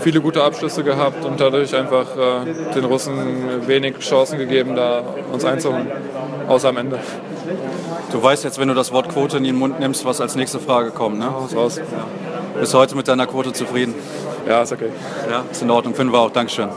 viele 0.00 0.20
gute 0.20 0.42
Abschlüsse 0.42 0.82
gehabt 0.82 1.24
und 1.24 1.38
dadurch 1.40 1.74
einfach 1.74 2.06
äh, 2.16 2.72
den 2.74 2.84
Russen 2.84 3.66
wenig 3.66 3.98
Chancen 3.98 4.38
gegeben, 4.38 4.74
da 4.74 5.02
uns 5.32 5.44
einzuholen, 5.44 5.88
außer 6.48 6.70
am 6.70 6.78
Ende. 6.78 6.98
Du 8.10 8.22
weißt 8.22 8.44
jetzt, 8.44 8.58
wenn 8.58 8.68
du 8.68 8.74
das 8.74 8.92
Wort 8.92 9.10
Quote 9.10 9.36
in 9.36 9.44
den 9.44 9.56
Mund 9.56 9.80
nimmst, 9.80 10.04
was 10.04 10.20
als 10.20 10.34
nächste 10.34 10.58
Frage 10.58 10.90
kommt, 10.90 11.18
ne? 11.18 11.26
Raus. 11.26 11.76
Ja. 11.76 11.84
Bist 12.58 12.72
du 12.72 12.78
heute 12.78 12.96
mit 12.96 13.06
deiner 13.06 13.26
Quote 13.26 13.52
zufrieden? 13.52 13.94
Ja, 14.48 14.62
ist 14.62 14.72
okay. 14.72 14.88
Ja, 15.30 15.44
ist 15.50 15.62
in 15.62 15.70
Ordnung. 15.70 15.94
Finden 15.94 16.12
wir 16.12 16.20
auch. 16.20 16.30
Dankeschön. 16.30 16.68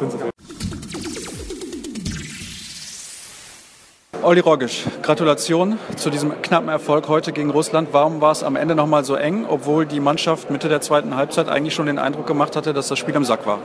Olli 4.23 4.39
Rogisch, 4.39 4.83
Gratulation 5.01 5.79
zu 5.95 6.12
diesem 6.12 6.44
knappen 6.44 6.69
Erfolg 6.69 7.07
heute 7.07 7.31
gegen 7.31 7.50
Russland. 7.50 7.89
Warum 7.91 8.21
war 8.21 8.31
es 8.31 8.44
am 8.44 8.56
Ende 8.56 8.75
nochmal 8.75 9.03
so 9.03 9.15
eng, 9.15 9.45
obwohl 9.47 9.88
die 9.88 10.00
Mannschaft 10.00 10.51
Mitte 10.51 10.69
der 10.69 10.79
zweiten 10.81 11.15
Halbzeit 11.15 11.50
eigentlich 11.50 11.73
schon 11.73 11.88
den 11.88 11.97
Eindruck 11.97 12.27
gemacht 12.27 12.56
hatte, 12.56 12.71
dass 12.73 12.88
das 12.88 13.00
Spiel 13.00 13.15
im 13.15 13.25
Sack 13.25 13.47
war? 13.47 13.59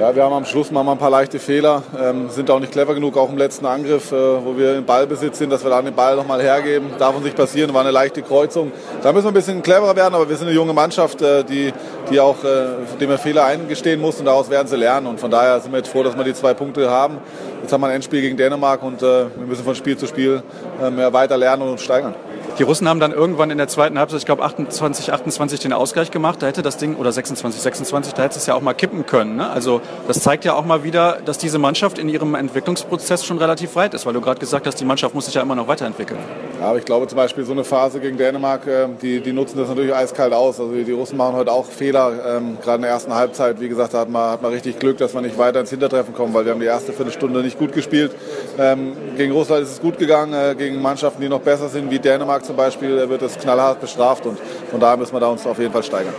Ja, 0.00 0.14
wir 0.14 0.22
haben 0.22 0.32
am 0.32 0.44
Schluss 0.44 0.70
mal 0.70 0.88
ein 0.88 0.96
paar 0.96 1.10
leichte 1.10 1.40
Fehler, 1.40 1.82
ähm, 2.00 2.30
sind 2.30 2.48
auch 2.52 2.60
nicht 2.60 2.70
clever 2.70 2.94
genug, 2.94 3.16
auch 3.16 3.30
im 3.30 3.36
letzten 3.36 3.66
Angriff, 3.66 4.12
äh, 4.12 4.14
wo 4.14 4.56
wir 4.56 4.76
im 4.76 4.84
Ballbesitz 4.84 5.38
sind, 5.38 5.50
dass 5.50 5.64
wir 5.64 5.70
dann 5.70 5.86
den 5.86 5.94
Ball 5.94 6.14
nochmal 6.14 6.40
hergeben. 6.40 6.90
Darf 7.00 7.16
uns 7.16 7.24
nicht 7.24 7.36
passieren, 7.36 7.74
war 7.74 7.80
eine 7.80 7.90
leichte 7.90 8.22
Kreuzung. 8.22 8.70
Da 9.02 9.12
müssen 9.12 9.24
wir 9.24 9.32
ein 9.32 9.34
bisschen 9.34 9.60
cleverer 9.60 9.96
werden, 9.96 10.14
aber 10.14 10.28
wir 10.28 10.36
sind 10.36 10.46
eine 10.46 10.54
junge 10.54 10.72
Mannschaft, 10.72 11.20
äh, 11.20 11.42
die, 11.42 11.72
die 12.12 12.20
auch, 12.20 12.44
äh, 12.44 12.96
dem 13.00 13.10
wir 13.10 13.18
Fehler 13.18 13.44
eingestehen 13.44 14.00
muss 14.00 14.20
und 14.20 14.26
daraus 14.26 14.48
werden 14.50 14.68
sie 14.68 14.76
lernen. 14.76 15.08
Und 15.08 15.18
von 15.18 15.32
daher 15.32 15.58
sind 15.58 15.72
wir 15.72 15.78
jetzt 15.78 15.90
froh, 15.90 16.04
dass 16.04 16.16
wir 16.16 16.22
die 16.22 16.34
zwei 16.34 16.54
Punkte 16.54 16.88
haben. 16.88 17.18
Jetzt 17.62 17.72
haben 17.72 17.80
wir 17.80 17.88
ein 17.88 17.96
Endspiel 17.96 18.20
gegen 18.20 18.36
Dänemark 18.36 18.84
und 18.84 19.02
äh, 19.02 19.24
wir 19.36 19.46
müssen 19.48 19.64
von 19.64 19.74
Spiel 19.74 19.96
zu 19.96 20.06
Spiel 20.06 20.44
äh, 20.80 20.90
mehr 20.90 21.12
weiter 21.12 21.36
lernen 21.36 21.62
und 21.62 21.70
uns 21.70 21.82
steigern. 21.82 22.14
Die 22.58 22.64
Russen 22.64 22.88
haben 22.88 22.98
dann 22.98 23.12
irgendwann 23.12 23.52
in 23.52 23.58
der 23.58 23.68
zweiten 23.68 24.00
Halbzeit, 24.00 24.18
ich 24.18 24.26
glaube 24.26 24.42
28, 24.42 25.12
28 25.12 25.60
den 25.60 25.72
Ausgleich 25.72 26.10
gemacht. 26.10 26.42
Da 26.42 26.48
hätte 26.48 26.60
das 26.60 26.76
Ding, 26.76 26.96
oder 26.96 27.12
26, 27.12 27.62
26, 27.62 28.14
da 28.14 28.24
hätte 28.24 28.36
es 28.36 28.46
ja 28.46 28.54
auch 28.54 28.60
mal 28.60 28.74
kippen 28.74 29.06
können. 29.06 29.36
Ne? 29.36 29.48
Also 29.48 29.80
das 30.08 30.18
zeigt 30.18 30.44
ja 30.44 30.54
auch 30.54 30.64
mal 30.64 30.82
wieder, 30.82 31.18
dass 31.24 31.38
diese 31.38 31.60
Mannschaft 31.60 32.00
in 32.00 32.08
ihrem 32.08 32.34
Entwicklungsprozess 32.34 33.24
schon 33.24 33.38
relativ 33.38 33.76
weit 33.76 33.94
ist, 33.94 34.06
weil 34.06 34.12
du 34.12 34.20
gerade 34.20 34.40
gesagt 34.40 34.66
hast, 34.66 34.74
die 34.80 34.84
Mannschaft 34.84 35.14
muss 35.14 35.26
sich 35.26 35.34
ja 35.34 35.42
immer 35.42 35.54
noch 35.54 35.68
weiterentwickeln. 35.68 36.18
Ja, 36.58 36.70
aber 36.70 36.78
ich 36.78 36.84
glaube 36.84 37.06
zum 37.06 37.14
Beispiel 37.14 37.44
so 37.44 37.52
eine 37.52 37.62
Phase 37.62 38.00
gegen 38.00 38.16
Dänemark, 38.16 38.66
äh, 38.66 38.88
die, 39.00 39.20
die 39.20 39.32
nutzen 39.32 39.56
das 39.56 39.68
natürlich 39.68 39.94
eiskalt 39.94 40.32
aus. 40.32 40.58
Also 40.58 40.72
die 40.74 40.90
Russen 40.90 41.16
machen 41.16 41.36
heute 41.36 41.52
auch 41.52 41.64
Fehler, 41.64 42.38
ähm, 42.38 42.58
gerade 42.60 42.76
in 42.76 42.82
der 42.82 42.90
ersten 42.90 43.14
Halbzeit. 43.14 43.60
Wie 43.60 43.68
gesagt, 43.68 43.94
da 43.94 44.00
hat 44.00 44.10
man, 44.10 44.32
hat 44.32 44.42
man 44.42 44.50
richtig 44.50 44.80
Glück, 44.80 44.98
dass 44.98 45.14
wir 45.14 45.20
nicht 45.20 45.38
weiter 45.38 45.60
ins 45.60 45.70
Hintertreffen 45.70 46.12
kommen, 46.12 46.34
weil 46.34 46.44
wir 46.44 46.50
haben 46.50 46.60
die 46.60 46.66
erste 46.66 46.92
Viertelstunde 46.92 47.40
nicht 47.40 47.56
gut 47.56 47.72
gespielt. 47.72 48.16
Ähm, 48.58 48.94
gegen 49.16 49.32
Russland 49.32 49.62
ist 49.62 49.70
es 49.70 49.80
gut 49.80 49.96
gegangen, 49.96 50.34
äh, 50.34 50.56
gegen 50.56 50.82
Mannschaften, 50.82 51.22
die 51.22 51.28
noch 51.28 51.40
besser 51.40 51.68
sind, 51.68 51.92
wie 51.92 52.00
Dänemark 52.00 52.47
zum 52.48 52.56
Beispiel, 52.56 53.08
wird 53.10 53.20
es 53.20 53.38
knallhart 53.38 53.78
bestraft 53.78 54.24
und 54.24 54.38
von 54.70 54.80
daher 54.80 54.96
müssen 54.96 55.12
wir 55.12 55.20
da 55.20 55.28
uns 55.28 55.46
auf 55.46 55.58
jeden 55.58 55.70
Fall 55.70 55.82
steigern. 55.82 56.14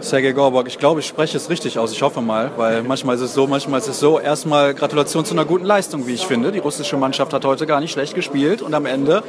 Sergei 0.00 0.32
Gorborg, 0.32 0.68
ich 0.68 0.78
glaube, 0.78 1.00
ich 1.00 1.06
spreche 1.06 1.38
es 1.38 1.48
richtig 1.48 1.78
aus. 1.78 1.90
Ich 1.92 2.02
hoffe 2.02 2.20
mal, 2.20 2.50
weil 2.58 2.82
manchmal 2.82 3.16
ist 3.16 3.22
es 3.22 3.32
so, 3.32 3.46
manchmal 3.46 3.80
ist 3.80 3.88
es 3.88 3.98
so. 3.98 4.20
Erstmal 4.20 4.74
Gratulation 4.74 5.24
zu 5.24 5.32
einer 5.32 5.46
guten 5.46 5.64
Leistung, 5.64 6.06
wie 6.06 6.12
ich 6.12 6.26
finde. 6.26 6.52
Die 6.52 6.58
russische 6.58 6.98
Mannschaft 6.98 7.32
hat 7.32 7.44
heute 7.46 7.66
gar 7.66 7.80
nicht 7.80 7.92
schlecht 7.92 8.14
gespielt 8.14 8.60
und 8.60 8.74
am 8.74 8.84
Ende 8.84 9.22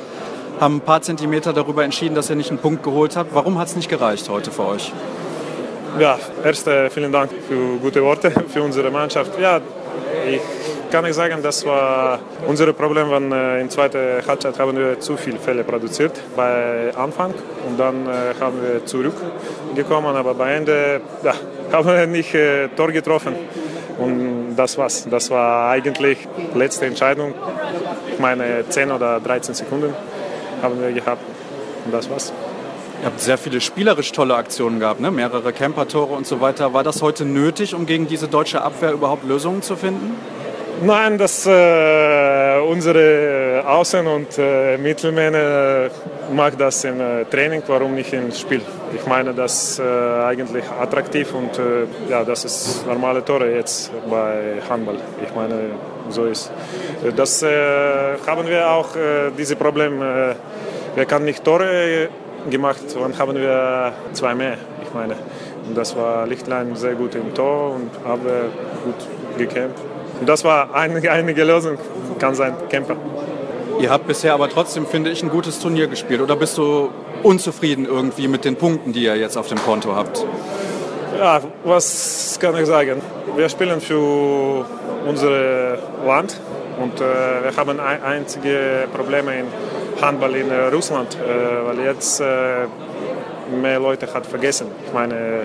haben 0.59 0.75
ein 0.75 0.81
paar 0.81 1.01
Zentimeter 1.01 1.53
darüber 1.53 1.85
entschieden, 1.85 2.15
dass 2.15 2.29
ihr 2.29 2.35
nicht 2.35 2.49
einen 2.49 2.59
Punkt 2.59 2.83
geholt 2.83 3.15
habt. 3.15 3.33
Warum 3.33 3.57
hat 3.57 3.69
es 3.69 3.77
nicht 3.77 3.89
gereicht 3.89 4.27
heute 4.27 4.51
für 4.51 4.65
euch? 4.65 4.91
Ja, 5.99 6.19
erst 6.43 6.67
äh, 6.67 6.89
vielen 6.89 7.13
Dank 7.13 7.31
für 7.47 7.77
gute 7.77 8.03
Worte 8.03 8.29
für 8.49 8.61
unsere 8.61 8.91
Mannschaft. 8.91 9.39
Ja, 9.39 9.61
ich 10.29 10.41
kann 10.91 11.03
nicht 11.03 11.15
sagen, 11.15 11.41
das 11.41 11.65
war 11.65 12.19
unser 12.47 12.71
Problem, 12.73 13.09
wenn 13.11 13.31
äh, 13.31 13.61
in 13.61 13.69
zweiter 13.69 14.21
Halbzeit 14.27 14.57
haben 14.59 14.77
wir 14.77 14.99
zu 14.99 15.17
viele 15.17 15.37
Fälle 15.39 15.63
produziert 15.63 16.13
bei 16.35 16.91
Anfang 16.95 17.33
und 17.67 17.79
dann 17.79 18.07
äh, 18.07 18.33
haben 18.39 18.61
wir 18.61 18.85
zurückgekommen, 18.85 20.15
aber 20.15 20.33
bei 20.33 20.53
Ende 20.53 21.01
ja, 21.23 21.33
haben 21.71 21.87
wir 21.87 22.07
nicht 22.07 22.33
äh, 22.33 22.69
Tor 22.69 22.91
getroffen 22.91 23.35
und 23.97 24.55
das 24.55 24.77
war's. 24.77 25.07
Das 25.09 25.29
war 25.29 25.69
eigentlich 25.69 26.27
letzte 26.53 26.85
Entscheidung. 26.85 27.33
Ich 28.13 28.19
meine 28.19 28.67
10 28.67 28.91
oder 28.91 29.19
13 29.19 29.55
Sekunden 29.55 29.93
haben 30.61 30.81
wir 30.81 30.91
gehabt 30.91 31.21
und 31.85 31.93
das 31.93 32.09
war's. 32.09 32.31
Ihr 33.01 33.05
habt 33.05 33.19
sehr 33.19 33.37
viele 33.37 33.61
spielerisch 33.61 34.11
tolle 34.11 34.35
Aktionen 34.35 34.79
gehabt, 34.79 34.99
ne? 34.99 35.11
mehrere 35.11 35.53
Camper-Tore 35.53 36.15
und 36.15 36.25
so 36.25 36.41
weiter. 36.41 36.73
War 36.73 36.83
das 36.83 37.03
heute 37.03 37.25
nötig, 37.25 37.75
um 37.75 37.85
gegen 37.85 38.07
diese 38.07 38.27
deutsche 38.27 38.63
Abwehr 38.63 38.91
überhaupt 38.91 39.23
Lösungen 39.23 39.61
zu 39.61 39.75
finden? 39.75 40.15
Nein, 40.83 41.17
dass 41.17 41.47
äh, 41.47 42.59
unsere 42.59 43.63
Außen- 43.67 44.05
und 44.05 44.37
äh, 44.37 44.77
Mittelmänner 44.77 45.89
macht 46.31 46.61
das 46.61 46.83
im 46.83 47.01
äh, 47.01 47.25
Training, 47.25 47.63
warum 47.65 47.95
nicht 47.95 48.13
im 48.13 48.31
Spiel? 48.31 48.61
Ich 48.93 49.03
meine, 49.07 49.33
das 49.33 49.71
ist 49.71 49.79
äh, 49.79 49.83
eigentlich 49.83 50.63
attraktiv 50.69 51.33
und 51.33 51.57
äh, 51.57 51.87
ja, 52.11 52.23
das 52.23 52.45
ist 52.45 52.85
normale 52.85 53.25
Tore 53.25 53.55
jetzt 53.55 53.91
bei 54.07 54.61
Handball. 54.69 54.97
Ich 55.23 55.33
meine, 55.33 55.71
so 56.09 56.25
ist. 56.25 56.51
Das 57.15 57.41
äh, 57.41 58.17
haben 58.27 58.47
wir 58.47 58.69
auch 58.69 58.89
diese 59.35 59.55
Problem. 59.55 59.99
wir 59.99 61.05
können 61.05 61.25
nicht 61.25 61.43
Tore 61.43 62.07
gemacht, 62.51 62.83
dann 62.93 63.17
haben 63.17 63.35
wir 63.35 63.93
zwei 64.13 64.35
mehr. 64.35 64.57
Ich 64.83 64.93
meine, 64.93 65.15
das 65.73 65.95
war 65.95 66.27
Lichtlein 66.27 66.75
sehr 66.75 66.93
gut 66.93 67.15
im 67.15 67.33
Tor 67.33 67.75
und 67.75 67.89
habe 68.05 68.51
gut 68.85 69.39
gekämpft. 69.39 69.96
Und 70.19 70.27
das 70.27 70.43
war 70.43 70.73
eine, 70.73 71.09
einige 71.09 71.43
Lösung, 71.43 71.77
kann 72.19 72.35
sein, 72.35 72.53
Camper. 72.69 72.95
Ihr 73.79 73.91
habt 73.91 74.07
bisher 74.07 74.33
aber 74.33 74.49
trotzdem, 74.49 74.87
finde 74.87 75.11
ich, 75.11 75.21
ein 75.21 75.29
gutes 75.29 75.59
Turnier 75.59 75.87
gespielt. 75.87 76.21
Oder 76.21 76.35
bist 76.35 76.57
du 76.57 76.89
unzufrieden 77.21 77.85
irgendwie 77.85 78.27
mit 78.27 78.43
den 78.43 78.55
Punkten, 78.55 78.91
die 78.93 79.03
ihr 79.03 79.15
jetzt 79.15 79.37
auf 79.37 79.47
dem 79.47 79.59
Konto 79.59 79.95
habt? 79.95 80.25
Ja, 81.17 81.41
was 81.63 82.37
kann 82.39 82.55
ich 82.57 82.65
sagen? 82.65 83.01
Wir 83.35 83.49
spielen 83.49 83.81
für 83.81 84.65
unser 85.07 85.77
Land 86.05 86.39
und 86.81 86.99
äh, 86.99 87.03
wir 87.43 87.55
haben 87.55 87.79
ein, 87.79 88.03
einzige 88.03 88.87
Probleme 88.93 89.39
in 89.39 89.45
Handball 90.01 90.35
in 90.35 90.49
äh, 90.49 90.67
Russland, 90.67 91.15
äh, 91.15 91.67
weil 91.67 91.85
jetzt 91.85 92.19
äh, 92.19 92.65
mehr 93.61 93.79
Leute 93.79 94.11
hat 94.13 94.25
vergessen. 94.25 94.67
Ich 94.85 94.93
meine, 94.93 95.43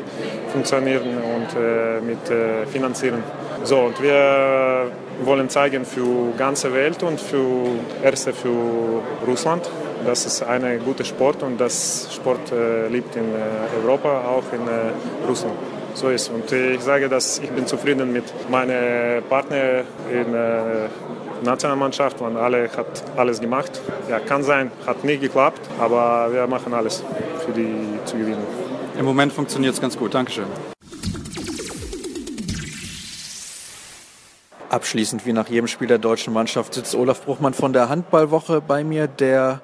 funktionieren 0.52 1.18
und 1.18 1.60
äh, 1.60 2.00
mit 2.00 2.30
äh, 2.30 2.66
finanzieren. 2.66 3.22
So, 3.64 3.78
und 3.78 4.02
wir 4.02 4.90
wollen 5.24 5.48
zeigen 5.48 5.84
für 5.84 6.32
die 6.32 6.38
ganze 6.38 6.72
Welt 6.72 7.02
und 7.02 7.20
für 7.20 7.68
erste 8.02 8.32
für 8.32 9.02
Russland, 9.26 9.68
dass 10.04 10.26
es 10.26 10.42
ein 10.42 10.80
guter 10.84 11.04
Sport 11.04 11.42
und 11.42 11.60
das 11.60 12.08
Sport 12.12 12.50
äh, 12.52 12.88
liebt 12.88 13.14
in 13.16 13.24
äh, 13.24 13.84
Europa, 13.84 14.22
auch 14.26 14.52
in 14.52 14.66
äh, 14.66 15.28
Russland. 15.28 15.54
So 15.94 16.08
ist. 16.08 16.30
Und 16.30 16.50
ich 16.50 16.80
sage, 16.80 17.08
dass 17.08 17.38
ich 17.38 17.50
bin 17.50 17.66
zufrieden 17.66 18.12
mit 18.12 18.24
meinen 18.50 19.22
Partnern 19.24 19.84
in 20.10 20.32
der 20.32 20.88
äh, 20.88 21.44
Nationalmannschaft 21.44 22.20
und 22.20 22.36
alle 22.36 22.70
hat 22.76 23.02
alles 23.16 23.40
gemacht. 23.40 23.80
Ja, 24.08 24.18
kann 24.18 24.42
sein, 24.42 24.70
hat 24.86 25.04
nicht 25.04 25.20
geklappt, 25.20 25.60
aber 25.78 26.32
wir 26.32 26.46
machen 26.46 26.72
alles 26.74 27.02
für 27.44 27.52
die 27.52 27.98
zu 28.04 28.16
gewinnen. 28.16 28.46
Im 28.98 29.04
Moment 29.04 29.32
funktioniert 29.32 29.74
es 29.74 29.80
ganz 29.80 29.96
gut. 29.96 30.14
Dankeschön. 30.14 30.46
Abschließend, 34.68 35.26
wie 35.26 35.34
nach 35.34 35.48
jedem 35.48 35.66
Spiel 35.66 35.86
der 35.86 35.98
deutschen 35.98 36.32
Mannschaft, 36.32 36.74
sitzt 36.74 36.94
Olaf 36.94 37.24
Bruchmann 37.24 37.52
von 37.52 37.74
der 37.74 37.90
Handballwoche 37.90 38.62
bei 38.62 38.84
mir, 38.84 39.06
der 39.06 39.60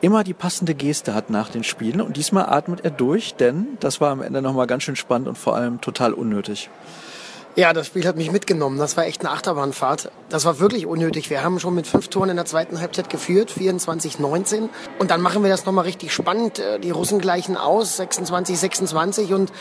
immer 0.00 0.24
die 0.24 0.34
passende 0.34 0.74
Geste 0.74 1.14
hat 1.14 1.30
nach 1.30 1.48
den 1.48 1.64
Spielen. 1.64 2.00
Und 2.00 2.16
diesmal 2.16 2.46
atmet 2.46 2.84
er 2.84 2.90
durch, 2.90 3.34
denn 3.34 3.76
das 3.80 4.00
war 4.00 4.10
am 4.10 4.22
Ende 4.22 4.42
nochmal 4.42 4.66
ganz 4.66 4.82
schön 4.82 4.96
spannend 4.96 5.28
und 5.28 5.38
vor 5.38 5.56
allem 5.56 5.80
total 5.80 6.12
unnötig. 6.12 6.70
Ja, 7.58 7.72
das 7.72 7.86
Spiel 7.86 8.06
hat 8.06 8.16
mich 8.16 8.30
mitgenommen. 8.30 8.76
Das 8.76 8.98
war 8.98 9.06
echt 9.06 9.22
eine 9.22 9.30
Achterbahnfahrt. 9.30 10.10
Das 10.28 10.44
war 10.44 10.60
wirklich 10.60 10.84
unnötig. 10.84 11.30
Wir 11.30 11.42
haben 11.42 11.58
schon 11.58 11.74
mit 11.74 11.86
fünf 11.86 12.08
Toren 12.08 12.28
in 12.28 12.36
der 12.36 12.44
zweiten 12.44 12.80
Halbzeit 12.80 13.08
geführt, 13.08 13.50
24-19. 13.50 14.68
Und 14.98 15.10
dann 15.10 15.22
machen 15.22 15.42
wir 15.42 15.48
das 15.48 15.64
nochmal 15.64 15.86
richtig 15.86 16.12
spannend. 16.12 16.58
Äh, 16.58 16.78
die 16.80 16.90
Russen 16.90 17.18
gleichen 17.18 17.56
aus, 17.56 17.98
26-26. 17.98 19.32
Und 19.32 19.52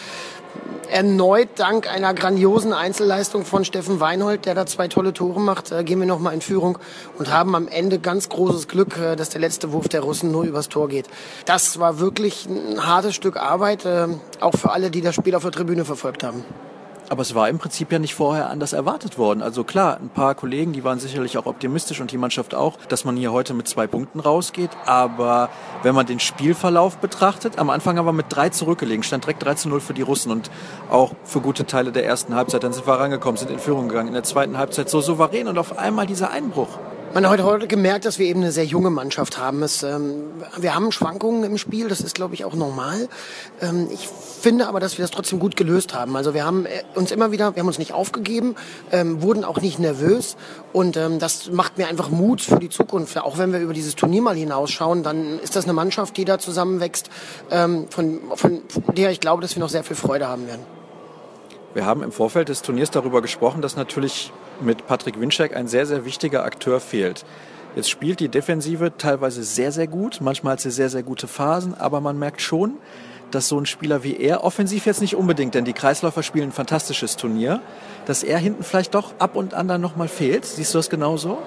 erneut 0.90 1.48
dank 1.56 1.90
einer 1.90 2.14
grandiosen 2.14 2.74
Einzelleistung 2.74 3.46
von 3.46 3.64
Steffen 3.64 4.02
Weinhold, 4.02 4.46
der 4.46 4.56
da 4.56 4.66
zwei 4.66 4.90
tolle 4.90 5.14
Tore 5.14 5.40
macht, 5.40 5.72
äh, 5.72 5.86
gehen 5.86 6.02
wir 6.02 6.06
nochmal 6.06 6.34
in 6.34 6.42
Führung 6.42 6.78
und 7.18 7.32
haben 7.32 7.56
am 7.56 7.70
Ende 7.70 8.00
ganz 8.00 8.28
großes 8.28 8.68
Glück, 8.68 8.98
äh, 8.98 9.16
dass 9.16 9.30
der 9.30 9.40
letzte 9.40 9.72
Wurf 9.72 9.88
der 9.88 10.02
Russen 10.02 10.34
nur 10.34 10.44
übers 10.44 10.68
Tor 10.68 10.90
geht. 10.90 11.08
Das 11.46 11.80
war 11.80 11.98
wirklich 11.98 12.46
ein 12.46 12.86
hartes 12.86 13.16
Stück 13.16 13.38
Arbeit, 13.38 13.88
auch 14.42 14.58
für 14.58 14.72
alle, 14.72 14.92
die 14.92 15.00
das 15.00 15.16
Spiel 15.16 15.34
auf 15.34 15.44
der 15.44 15.54
Tribüne 15.54 15.86
verfolgt 15.86 16.24
haben. 16.24 16.44
Aber 17.10 17.22
es 17.22 17.36
war 17.36 17.50
im 17.50 17.60
Prinzip 17.60 17.92
ja 17.92 18.00
nicht 18.00 18.16
vorher 18.16 18.50
anders 18.50 18.74
erwartet 18.74 19.18
worden. 19.18 19.42
Also 19.42 19.64
klar, 19.64 19.98
ein 19.98 20.10
paar 20.10 20.34
Kollegen, 20.36 20.74
die 20.74 20.84
waren 20.84 21.00
sicherlich 21.00 21.38
auch 21.38 21.46
optimistisch 21.46 22.02
und 22.02 22.12
die 22.12 22.18
Mannschaft 22.18 22.56
auch, 22.56 22.78
dass 22.90 23.06
man 23.06 23.16
hier 23.16 23.32
heute 23.32 23.54
mit 23.54 23.68
zwei 23.68 23.86
Punkten 23.86 24.20
rausgeht. 24.20 24.72
Aber 24.86 25.50
wenn 25.84 25.94
man 25.94 26.06
den 26.06 26.20
Spielverlauf 26.20 26.98
betrachtet, 26.98 27.60
am 27.60 27.70
Anfang 27.70 27.98
haben 27.98 28.06
wir 28.06 28.14
mit 28.14 28.28
drei 28.30 28.50
zurückgelegen, 28.50 29.04
stand 29.04 29.26
direkt 29.26 29.44
3 29.44 29.54
zu 29.56 29.70
0 29.70 29.82
für 29.82 29.94
die 29.94 30.02
Russen 30.02 30.32
und 30.32 30.50
auch 30.90 31.14
für 31.24 31.42
gute 31.42 31.66
Teile 31.66 31.92
der 31.92 32.06
ersten 32.06 32.36
Halbzeit. 32.36 32.64
Dann 32.64 32.74
sind 32.74 32.88
wir 32.88 32.94
rangekommen, 32.94 33.38
sind 33.38 33.52
in 33.52 33.60
Führung 33.60 33.88
gegangen. 33.88 34.08
In 34.08 34.14
der 34.14 34.24
zweiten 34.24 34.58
Halbzeit 34.58 34.90
so 34.90 35.02
souverän 35.02 35.48
und 35.48 35.58
auf 35.58 35.78
einmal 35.78 36.08
dieser 36.08 36.32
Einbruch. 36.32 36.80
Man 37.16 37.30
hat 37.30 37.42
heute 37.42 37.66
gemerkt, 37.68 38.04
dass 38.04 38.20
wir 38.20 38.26
eben 38.26 38.42
eine 38.42 38.52
sehr 38.52 38.66
junge 38.66 38.90
Mannschaft 38.90 39.38
haben. 39.38 39.64
Es, 39.64 39.84
ähm, 39.84 40.34
wir 40.58 40.76
haben 40.76 40.92
Schwankungen 40.92 41.46
im 41.46 41.58
Spiel, 41.58 41.88
das 41.88 42.02
ist, 42.02 42.14
glaube 42.14 42.34
ich, 42.34 42.44
auch 42.44 42.56
normal. 42.56 43.08
Ähm, 43.62 43.88
ich 43.90 44.10
finde 44.10 44.68
aber, 44.68 44.82
dass 44.82 44.98
wir 44.98 45.04
das 45.04 45.12
trotzdem 45.12 45.40
gut 45.40 45.56
gelöst 45.56 45.94
haben. 45.94 46.18
Also 46.18 46.34
wir 46.34 46.46
haben 46.46 46.66
äh, 46.66 46.84
uns 46.94 47.12
immer 47.12 47.32
wieder, 47.32 47.56
wir 47.56 47.62
haben 47.62 47.68
uns 47.68 47.78
nicht 47.78 47.94
aufgegeben, 47.94 48.56
ähm, 48.92 49.22
wurden 49.22 49.46
auch 49.46 49.62
nicht 49.62 49.80
nervös 49.80 50.36
und 50.74 50.98
ähm, 50.98 51.18
das 51.18 51.50
macht 51.52 51.78
mir 51.78 51.88
einfach 51.88 52.10
Mut 52.10 52.42
für 52.42 52.60
die 52.60 52.68
Zukunft. 52.68 53.18
Auch 53.18 53.38
wenn 53.38 53.54
wir 53.54 53.62
über 53.62 53.72
dieses 53.72 53.96
Turnier 53.96 54.22
mal 54.22 54.36
hinausschauen, 54.36 55.02
dann 55.02 55.40
ist 55.40 55.56
das 55.56 55.64
eine 55.64 55.72
Mannschaft, 55.72 56.18
die 56.18 56.26
da 56.26 56.38
zusammenwächst, 56.38 57.10
ähm, 57.50 57.88
von, 57.92 58.20
von 58.36 58.62
der 58.94 59.12
ich 59.12 59.22
glaube, 59.22 59.42
dass 59.42 59.56
wir 59.56 59.62
noch 59.62 59.70
sehr 59.70 59.86
viel 59.86 59.96
Freude 59.96 60.28
haben 60.28 60.48
werden. 60.48 60.66
Wir 61.74 61.86
haben 61.86 62.04
im 62.04 62.12
Vorfeld 62.12 62.50
des 62.50 62.62
Turniers 62.62 62.92
darüber 62.92 63.22
gesprochen, 63.22 63.62
dass 63.62 63.78
natürlich 63.78 64.34
mit 64.62 64.88
Patrick 64.88 65.20
Winczek 65.20 65.56
ein 65.56 65.68
sehr, 65.68 65.86
sehr 65.86 66.06
wichtiger 66.06 66.44
Akteur 66.44 66.80
fehlt. 66.80 67.26
Jetzt 67.76 67.90
spielt 67.90 68.20
die 68.22 68.30
Defensive 68.30 68.94
teilweise 68.98 69.44
sehr, 69.44 69.72
sehr 69.72 69.88
gut. 69.88 70.20
Manchmal 70.22 70.54
hat 70.54 70.62
sie 70.62 70.72
sehr, 70.72 70.90
sehr 70.90 71.04
gute 71.04 71.28
Phasen, 71.28 71.74
aber 71.74 72.00
man 72.00 72.18
merkt 72.18 72.42
schon, 72.42 72.78
dass 73.32 73.50
so 73.50 73.60
ein 73.60 73.66
Spieler 73.66 74.04
wie 74.04 74.16
er, 74.18 74.44
offensiv 74.44 74.86
jetzt 74.86 75.02
nicht 75.02 75.16
unbedingt, 75.16 75.56
denn 75.56 75.66
die 75.66 75.74
Kreisläufer 75.74 76.24
spielen 76.24 76.50
ein 76.50 76.54
fantastisches 76.54 77.18
Turnier, 77.18 77.60
dass 78.06 78.24
er 78.24 78.38
hinten 78.38 78.64
vielleicht 78.64 78.96
doch 78.96 79.14
ab 79.20 79.36
und 79.36 79.54
an 79.54 79.68
dann 79.68 79.82
nochmal 79.82 80.08
fehlt. 80.08 80.46
Siehst 80.46 80.74
du 80.74 80.78
das 80.78 80.90
genauso? 80.90 81.40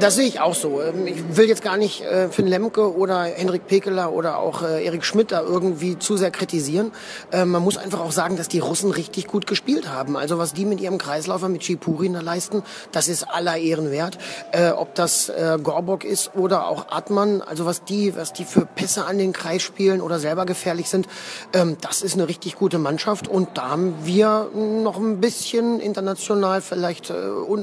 Das 0.00 0.16
sehe 0.16 0.26
ich 0.26 0.40
auch 0.40 0.54
so. 0.54 0.82
Ähm, 0.82 1.06
ich 1.06 1.36
will 1.36 1.48
jetzt 1.48 1.62
gar 1.62 1.76
nicht 1.76 2.02
äh, 2.02 2.28
Finn 2.28 2.48
Lemke 2.48 2.96
oder 2.96 3.24
Henrik 3.24 3.68
Pekeler 3.68 4.12
oder 4.12 4.38
auch 4.38 4.62
äh, 4.62 4.84
Erik 4.84 5.04
Schmidt 5.04 5.30
da 5.30 5.40
irgendwie 5.40 5.98
zu 5.98 6.16
sehr 6.16 6.32
kritisieren. 6.32 6.90
Ähm, 7.30 7.50
man 7.50 7.62
muss 7.62 7.76
einfach 7.76 8.00
auch 8.00 8.10
sagen, 8.10 8.36
dass 8.36 8.48
die 8.48 8.58
Russen 8.58 8.90
richtig 8.90 9.28
gut 9.28 9.46
gespielt 9.46 9.88
haben. 9.88 10.16
Also 10.16 10.36
was 10.36 10.52
die 10.52 10.64
mit 10.64 10.80
ihrem 10.80 10.98
Kreislaufer, 10.98 11.48
mit 11.48 11.62
Chipurin 11.62 12.14
da 12.14 12.20
leisten, 12.20 12.64
das 12.90 13.06
ist 13.06 13.22
aller 13.22 13.56
Ehren 13.56 13.92
wert. 13.92 14.18
Äh, 14.50 14.70
ob 14.70 14.96
das 14.96 15.28
äh, 15.28 15.58
Gorbok 15.62 16.04
ist 16.04 16.32
oder 16.34 16.66
auch 16.66 16.90
Atman, 16.90 17.40
also 17.40 17.64
was 17.64 17.84
die, 17.84 18.16
was 18.16 18.32
die 18.32 18.44
für 18.44 18.66
Pässe 18.66 19.04
an 19.04 19.18
den 19.18 19.32
Kreis 19.32 19.62
spielen 19.62 20.00
oder 20.00 20.18
selber 20.18 20.44
gefährlich 20.44 20.88
sind, 20.88 21.06
ähm, 21.52 21.76
das 21.80 22.02
ist 22.02 22.14
eine 22.14 22.26
richtig 22.26 22.56
gute 22.56 22.78
Mannschaft. 22.78 23.28
Und 23.28 23.50
da 23.54 23.70
haben 23.70 23.94
wir 24.02 24.50
noch 24.52 24.98
ein 24.98 25.20
bisschen 25.20 25.78
international 25.78 26.60
vielleicht, 26.62 27.10
äh, 27.10 27.14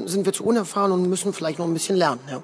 sind 0.06 0.24
wir 0.24 0.32
zu 0.32 0.44
unerfahren 0.44 0.92
und 0.92 1.08
müssen 1.08 1.34
vielleicht 1.34 1.58
noch 1.58 1.66
ein 1.66 1.74
bisschen 1.74 1.96
lernen. 1.96 2.21
Ja. 2.30 2.42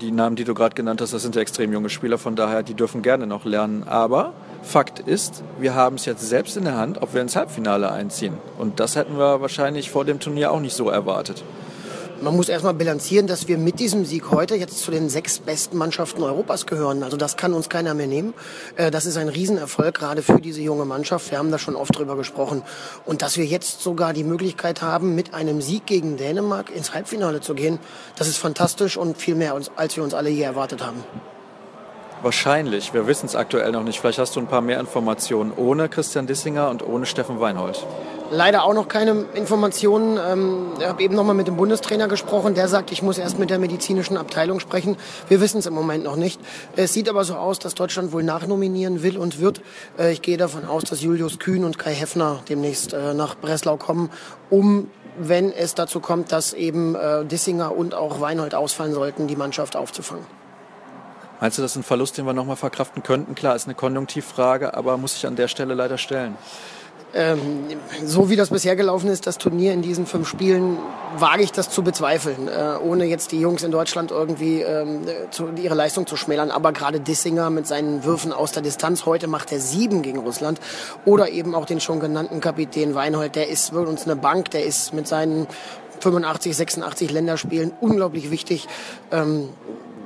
Die 0.00 0.12
Namen, 0.12 0.36
die 0.36 0.44
du 0.44 0.54
gerade 0.54 0.76
genannt 0.76 1.00
hast, 1.00 1.12
das 1.12 1.22
sind 1.22 1.34
ja 1.34 1.42
extrem 1.42 1.72
junge 1.72 1.90
Spieler, 1.90 2.18
von 2.18 2.36
daher, 2.36 2.62
die 2.62 2.74
dürfen 2.74 3.02
gerne 3.02 3.26
noch 3.26 3.44
lernen. 3.44 3.82
Aber 3.82 4.32
Fakt 4.62 5.00
ist, 5.00 5.42
wir 5.58 5.74
haben 5.74 5.96
es 5.96 6.04
jetzt 6.04 6.28
selbst 6.28 6.56
in 6.56 6.64
der 6.64 6.76
Hand, 6.76 7.02
ob 7.02 7.14
wir 7.14 7.20
ins 7.20 7.34
Halbfinale 7.34 7.90
einziehen. 7.90 8.34
Und 8.58 8.78
das 8.80 8.94
hätten 8.94 9.18
wir 9.18 9.40
wahrscheinlich 9.40 9.90
vor 9.90 10.04
dem 10.04 10.20
Turnier 10.20 10.52
auch 10.52 10.60
nicht 10.60 10.74
so 10.74 10.88
erwartet. 10.88 11.42
Man 12.20 12.34
muss 12.34 12.48
erstmal 12.48 12.74
bilanzieren, 12.74 13.28
dass 13.28 13.46
wir 13.46 13.58
mit 13.58 13.78
diesem 13.78 14.04
Sieg 14.04 14.32
heute 14.32 14.56
jetzt 14.56 14.80
zu 14.80 14.90
den 14.90 15.08
sechs 15.08 15.38
besten 15.38 15.76
Mannschaften 15.76 16.20
Europas 16.24 16.66
gehören. 16.66 17.04
Also 17.04 17.16
das 17.16 17.36
kann 17.36 17.52
uns 17.52 17.68
keiner 17.68 17.94
mehr 17.94 18.08
nehmen. 18.08 18.34
Äh, 18.74 18.90
das 18.90 19.06
ist 19.06 19.16
ein 19.16 19.28
Riesenerfolg, 19.28 19.94
gerade 19.94 20.22
für 20.22 20.40
diese 20.40 20.60
junge 20.60 20.84
Mannschaft. 20.84 21.30
Wir 21.30 21.38
haben 21.38 21.52
da 21.52 21.58
schon 21.58 21.76
oft 21.76 21.96
drüber 21.96 22.16
gesprochen. 22.16 22.64
Und 23.06 23.22
dass 23.22 23.36
wir 23.36 23.44
jetzt 23.44 23.82
sogar 23.82 24.14
die 24.14 24.24
Möglichkeit 24.24 24.82
haben, 24.82 25.14
mit 25.14 25.32
einem 25.32 25.62
Sieg 25.62 25.86
gegen 25.86 26.16
Dänemark 26.16 26.74
ins 26.74 26.92
Halbfinale 26.92 27.40
zu 27.40 27.54
gehen, 27.54 27.78
das 28.16 28.26
ist 28.26 28.38
fantastisch 28.38 28.96
und 28.96 29.16
viel 29.16 29.36
mehr, 29.36 29.54
als 29.76 29.96
wir 29.96 30.02
uns 30.02 30.12
alle 30.12 30.30
je 30.30 30.42
erwartet 30.42 30.84
haben. 30.84 31.04
Wahrscheinlich, 32.22 32.92
wir 32.94 33.06
wissen 33.06 33.26
es 33.26 33.36
aktuell 33.36 33.70
noch 33.70 33.84
nicht. 33.84 34.00
Vielleicht 34.00 34.18
hast 34.18 34.34
du 34.34 34.40
ein 34.40 34.48
paar 34.48 34.60
mehr 34.60 34.80
Informationen 34.80 35.52
ohne 35.56 35.88
Christian 35.88 36.26
Dissinger 36.26 36.68
und 36.68 36.86
ohne 36.86 37.06
Steffen 37.06 37.38
Weinhold. 37.38 37.86
Leider 38.30 38.64
auch 38.64 38.74
noch 38.74 38.88
keine 38.88 39.24
Informationen. 39.34 40.18
Ähm, 40.18 40.72
ich 40.78 40.84
habe 40.84 41.02
eben 41.02 41.14
noch 41.14 41.24
mal 41.24 41.32
mit 41.32 41.46
dem 41.46 41.56
Bundestrainer 41.56 42.08
gesprochen. 42.08 42.54
Der 42.54 42.68
sagt, 42.68 42.90
ich 42.90 43.02
muss 43.02 43.18
erst 43.18 43.38
mit 43.38 43.50
der 43.50 43.58
medizinischen 43.58 44.16
Abteilung 44.16 44.58
sprechen. 44.60 44.96
Wir 45.28 45.40
wissen 45.40 45.58
es 45.58 45.66
im 45.66 45.74
Moment 45.74 46.04
noch 46.04 46.16
nicht. 46.16 46.40
Es 46.76 46.92
sieht 46.92 47.08
aber 47.08 47.24
so 47.24 47.36
aus, 47.36 47.58
dass 47.60 47.74
Deutschland 47.74 48.12
wohl 48.12 48.24
nachnominieren 48.24 49.02
will 49.02 49.16
und 49.16 49.40
wird. 49.40 49.62
Äh, 49.96 50.12
ich 50.12 50.20
gehe 50.20 50.36
davon 50.36 50.66
aus, 50.66 50.84
dass 50.84 51.00
Julius 51.00 51.38
Kühn 51.38 51.64
und 51.64 51.78
Kai 51.78 51.94
Heffner 51.94 52.40
demnächst 52.48 52.92
äh, 52.92 53.14
nach 53.14 53.36
Breslau 53.36 53.76
kommen, 53.76 54.10
um 54.50 54.90
wenn 55.18 55.52
es 55.52 55.74
dazu 55.74 56.00
kommt, 56.00 56.32
dass 56.32 56.52
eben 56.52 56.94
äh, 56.94 57.24
Dissinger 57.24 57.76
und 57.76 57.94
auch 57.94 58.20
Weinhold 58.20 58.54
ausfallen 58.54 58.92
sollten, 58.92 59.26
die 59.26 59.36
Mannschaft 59.36 59.76
aufzufangen. 59.76 60.37
Meinst 61.40 61.58
du, 61.58 61.62
das 61.62 61.72
ist 61.72 61.76
ein 61.76 61.82
Verlust, 61.82 62.18
den 62.18 62.26
wir 62.26 62.32
nochmal 62.32 62.56
verkraften 62.56 63.02
könnten? 63.02 63.34
Klar, 63.34 63.54
ist 63.54 63.66
eine 63.66 63.74
Konjunktivfrage, 63.74 64.74
aber 64.74 64.96
muss 64.96 65.16
ich 65.16 65.26
an 65.26 65.36
der 65.36 65.48
Stelle 65.48 65.74
leider 65.74 65.98
stellen. 65.98 66.36
Ähm, 67.14 67.64
so 68.04 68.28
wie 68.28 68.36
das 68.36 68.50
bisher 68.50 68.76
gelaufen 68.76 69.08
ist, 69.08 69.26
das 69.26 69.38
Turnier 69.38 69.72
in 69.72 69.80
diesen 69.80 70.04
fünf 70.04 70.28
Spielen, 70.28 70.76
wage 71.16 71.42
ich 71.42 71.52
das 71.52 71.70
zu 71.70 71.82
bezweifeln, 71.82 72.48
äh, 72.48 72.76
ohne 72.82 73.06
jetzt 73.06 73.32
die 73.32 73.40
Jungs 73.40 73.62
in 73.62 73.70
Deutschland 73.70 74.10
irgendwie 74.10 74.60
ähm, 74.60 75.06
zu, 75.30 75.48
ihre 75.56 75.74
Leistung 75.74 76.06
zu 76.06 76.16
schmälern. 76.16 76.50
Aber 76.50 76.72
gerade 76.72 77.00
Dissinger 77.00 77.48
mit 77.48 77.66
seinen 77.66 78.04
Würfen 78.04 78.32
aus 78.32 78.52
der 78.52 78.62
Distanz, 78.62 79.06
heute 79.06 79.26
macht 79.26 79.52
er 79.52 79.60
sieben 79.60 80.02
gegen 80.02 80.18
Russland. 80.18 80.60
Oder 81.06 81.30
eben 81.30 81.54
auch 81.54 81.64
den 81.64 81.80
schon 81.80 81.98
genannten 81.98 82.40
Kapitän 82.40 82.94
Weinhold, 82.94 83.36
der 83.36 83.48
ist 83.48 83.70
für 83.70 83.80
uns 83.80 84.04
eine 84.04 84.16
Bank, 84.16 84.50
der 84.50 84.64
ist 84.66 84.92
mit 84.92 85.08
seinen 85.08 85.46
85, 86.00 86.54
86 86.56 87.10
Länderspielen 87.10 87.72
unglaublich 87.80 88.30
wichtig. 88.30 88.68
Ähm, 89.10 89.48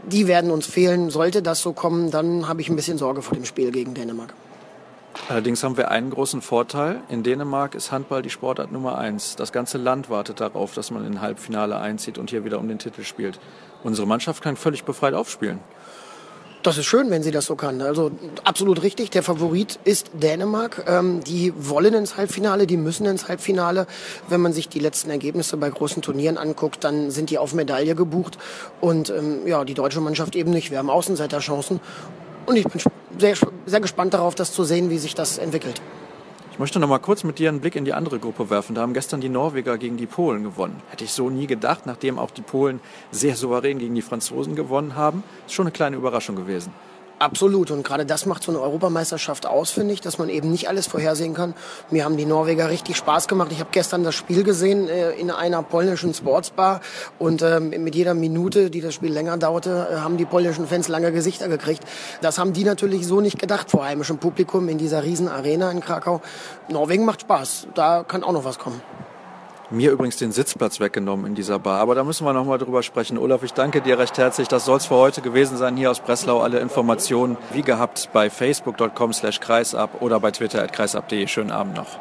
die 0.05 0.27
werden 0.27 0.51
uns 0.51 0.67
fehlen. 0.67 1.11
Sollte 1.11 1.43
das 1.43 1.61
so 1.61 1.73
kommen, 1.73 2.11
dann 2.11 2.49
habe 2.49 2.61
ich 2.61 2.69
ein 2.69 2.77
bisschen 2.77 2.99
Sorge 2.99 3.23
vor 3.23 3.37
dem 3.37 3.45
Spiel 3.45 3.71
gegen 3.71 3.95
Dänemark. 3.95 4.35
Allerdings 5.29 5.63
haben 5.63 5.77
wir 5.77 5.91
einen 5.91 6.11
großen 6.11 6.41
Vorteil. 6.41 7.01
In 7.09 7.23
Dänemark 7.23 7.75
ist 7.75 7.93
Handball 7.93 8.23
die 8.23 8.31
Sportart 8.31 8.73
Nummer 8.73 8.99
eins. 8.99 9.37
Das 9.37 9.53
ganze 9.53 9.79
Land 9.79 10.11
wartet 10.11 10.41
darauf, 10.41 10.75
dass 10.75 10.91
man 10.91 11.07
in 11.07 11.21
Halbfinale 11.21 11.79
einzieht 11.79 12.19
und 12.19 12.31
hier 12.31 12.45
wieder 12.45 12.59
um 12.59 12.69
den 12.69 12.79
Titel 12.79 13.05
spielt. 13.05 13.39
Unsere 13.85 14.07
Mannschaft 14.07 14.43
kann 14.43 14.57
völlig 14.57 14.85
befreit 14.85 15.15
aufspielen. 15.15 15.59
Das 16.63 16.79
ist 16.79 16.87
schön, 16.87 17.11
wenn 17.11 17.25
sie 17.25 17.33
das 17.33 17.47
so 17.47 17.57
kann. 17.57 17.83
Also 17.83 18.13
absolut 18.45 18.85
richtig. 18.85 19.11
Der 19.11 19.25
Favorit 19.25 19.81
ist 19.83 20.13
Dänemark. 20.15 20.85
Ähm, 20.87 21.21
die 21.25 21.53
wollen 21.57 21.93
ins 21.93 22.17
Halbfinale, 22.17 22.69
die 22.69 22.77
müssen 22.77 23.05
ins 23.07 23.27
Halbfinale. 23.27 23.89
Wenn 24.29 24.41
man 24.41 24.53
sich 24.53 24.69
die 24.69 24.79
letzten 24.79 25.11
Ergebnisse 25.11 25.57
bei 25.57 25.69
großen 25.69 26.03
Turnieren 26.03 26.39
anguckt, 26.39 26.85
dann 26.85 27.11
sind 27.11 27.31
die 27.31 27.39
auf 27.39 27.53
Medaille 27.53 27.97
gebucht. 27.97 28.39
Und 28.81 29.11
ähm, 29.11 29.45
ja, 29.45 29.65
die 29.65 29.75
deutsche 29.75 30.01
Mannschaft 30.01 30.37
eben 30.37 30.53
nicht. 30.53 30.71
Wir 30.71 30.79
haben 30.79 30.91
Außenseiterchancen. 30.91 31.81
Und 32.47 32.57
ich 32.57 32.65
bin 32.65 32.81
sehr, 33.19 33.35
sehr 33.67 33.81
gespannt 33.81 34.15
darauf, 34.15 34.37
das 34.37 34.53
zu 34.53 34.63
sehen, 34.63 34.89
wie 34.89 34.99
sich 34.99 35.17
das 35.17 35.39
entwickelt. 35.39 35.81
Ich 36.63 36.65
möchte 36.65 36.79
noch 36.79 36.87
mal 36.87 37.01
kurz 37.01 37.25
mit 37.25 37.41
dir 37.41 37.49
einen 37.49 37.59
Blick 37.59 37.75
in 37.75 37.85
die 37.85 37.93
andere 37.93 38.21
Gruppe 38.21 38.49
werfen. 38.49 38.77
Da 38.77 38.83
haben 38.83 38.95
gestern 38.95 39.21
die 39.21 39.29
Norweger 39.29 39.79
gegen 39.79 39.97
die 39.97 40.07
Polen 40.07 40.45
gewonnen. 40.45 40.81
Hätte 40.91 41.03
ich 41.03 41.11
so 41.11 41.29
nie 41.29 41.49
gedacht, 41.49 41.87
nachdem 41.87 42.21
auch 42.21 42.31
die 42.31 42.43
Polen 42.43 42.79
sehr 43.11 43.35
souverän 43.35 43.81
gegen 43.81 43.97
die 43.97 44.01
Franzosen 44.01 44.55
gewonnen 44.55 44.95
haben. 44.95 45.25
Ist 45.45 45.55
schon 45.55 45.67
eine 45.67 45.73
kleine 45.73 45.97
Überraschung 45.97 46.37
gewesen. 46.37 46.73
Absolut. 47.23 47.71
Und 47.71 47.85
gerade 47.85 48.05
das 48.05 48.27
macht 48.27 48.43
so 48.43 48.51
eine 48.51 48.61
Europameisterschaft 48.61 49.47
aus, 49.47 49.71
finde 49.71 49.95
ich, 49.95 50.01
dass 50.01 50.19
man 50.19 50.29
eben 50.29 50.51
nicht 50.51 50.69
alles 50.69 50.89
vorhersehen 50.89 51.35
kann. 51.35 51.55
Mir 51.93 52.05
haben 52.05 52.17
die 52.17 52.27
Norweger 52.27 52.69
richtig 52.69 52.97
Spaß 52.97 53.29
gemacht. 53.29 53.53
Ich 53.53 53.61
habe 53.61 53.71
gestern 53.71 54.03
das 54.03 54.17
Spiel 54.17 54.43
gesehen 54.43 54.89
äh, 54.89 55.13
in 55.13 55.31
einer 55.31 55.63
polnischen 55.63 56.13
Sportsbar 56.15 56.81
und 57.21 57.43
ähm, 57.43 57.71
mit 57.71 57.95
jeder 57.95 58.15
Minute, 58.15 58.71
die 58.71 58.81
das 58.81 58.95
Spiel 58.95 59.13
länger 59.13 59.37
dauerte, 59.37 59.87
äh, 59.89 59.97
haben 59.99 60.17
die 60.17 60.25
polnischen 60.25 60.67
Fans 60.67 60.89
lange 60.89 61.13
Gesichter 61.13 61.47
gekriegt. 61.47 61.85
Das 62.23 62.39
haben 62.39 62.55
die 62.55 62.65
natürlich 62.65 63.07
so 63.07 63.21
nicht 63.21 63.39
gedacht 63.39 63.71
vor 63.71 63.85
heimischem 63.85 64.19
Publikum 64.19 64.69
in 64.69 64.79
dieser 64.79 65.05
riesen 65.05 65.29
Arena 65.29 65.71
in 65.71 65.79
Krakau. 65.79 66.23
Norwegen 66.71 67.05
macht 67.05 67.21
Spaß. 67.21 67.69
Da 67.77 68.03
kann 68.03 68.25
auch 68.25 68.33
noch 68.33 68.45
was 68.45 68.59
kommen 68.59 68.83
mir 69.73 69.91
übrigens 69.91 70.17
den 70.17 70.33
Sitzplatz 70.33 70.81
weggenommen 70.81 71.27
in 71.27 71.35
dieser 71.35 71.59
Bar. 71.59 71.81
Aber 71.81 71.95
da 71.95 72.05
müssen 72.05 72.25
wir 72.25 72.33
nochmal 72.33 72.59
drüber 72.59 72.83
sprechen. 72.83 73.19
Olaf, 73.19 73.43
ich 73.43 73.53
danke 73.53 73.81
dir 73.81 73.99
recht 73.99 74.19
herzlich. 74.19 74.49
Das 74.49 74.65
soll 74.65 74.79
es 74.79 74.87
für 74.87 74.97
heute 74.97 75.23
gewesen 75.23 75.57
sein 75.57 75.77
hier 75.77 75.91
aus 75.91 76.01
Breslau. 76.01 76.41
Alle 76.41 76.61
Informationen 76.61 77.37
wie 77.53 77.63
gehabt 77.63 78.11
bei 78.13 78.31
facebook.com 78.31 79.13
slash 79.13 79.41
kreisab 79.41 80.03
oder 80.03 80.21
bei 80.21 80.31
twitter 80.31 80.63
at 80.63 80.73
kreisab.de. 80.73 81.27
Schönen 81.27 81.51
Abend 81.51 81.77
noch. 81.77 81.99